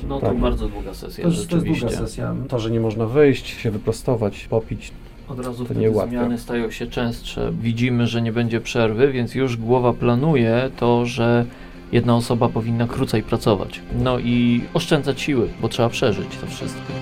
No 0.07 0.19
Tak. 0.21 0.29
to 0.29 0.35
bardzo 0.35 0.69
długa 0.69 0.93
sesja, 0.93 1.23
To 1.23 1.29
jest, 1.29 1.49
to 1.49 1.55
jest 1.55 1.67
długa 1.67 1.89
sesja. 1.89 2.35
To, 2.47 2.59
że 2.59 2.71
nie 2.71 2.79
można 2.79 3.05
wyjść, 3.05 3.47
się 3.47 3.71
wyprostować, 3.71 4.47
popić. 4.47 4.91
Od 5.29 5.39
razu 5.39 5.65
To 5.65 5.73
wtedy 5.73 5.93
zmiany 6.07 6.37
stają 6.37 6.71
się 6.71 6.87
częstsze. 6.87 7.51
Widzimy, 7.61 8.07
że 8.07 8.21
nie 8.21 8.31
będzie 8.31 8.61
przerwy, 8.61 9.11
więc 9.11 9.35
już 9.35 9.57
głowa 9.57 9.93
planuje 9.93 10.69
to, 10.77 11.05
że 11.05 11.45
jedna 11.91 12.15
osoba 12.15 12.49
powinna 12.49 12.87
krócej 12.87 13.23
pracować. 13.23 13.81
No 13.99 14.19
i 14.19 14.61
oszczędzać 14.73 15.21
siły, 15.21 15.49
bo 15.61 15.69
trzeba 15.69 15.89
przeżyć 15.89 16.27
to 16.41 16.47
wszystko. 16.47 16.93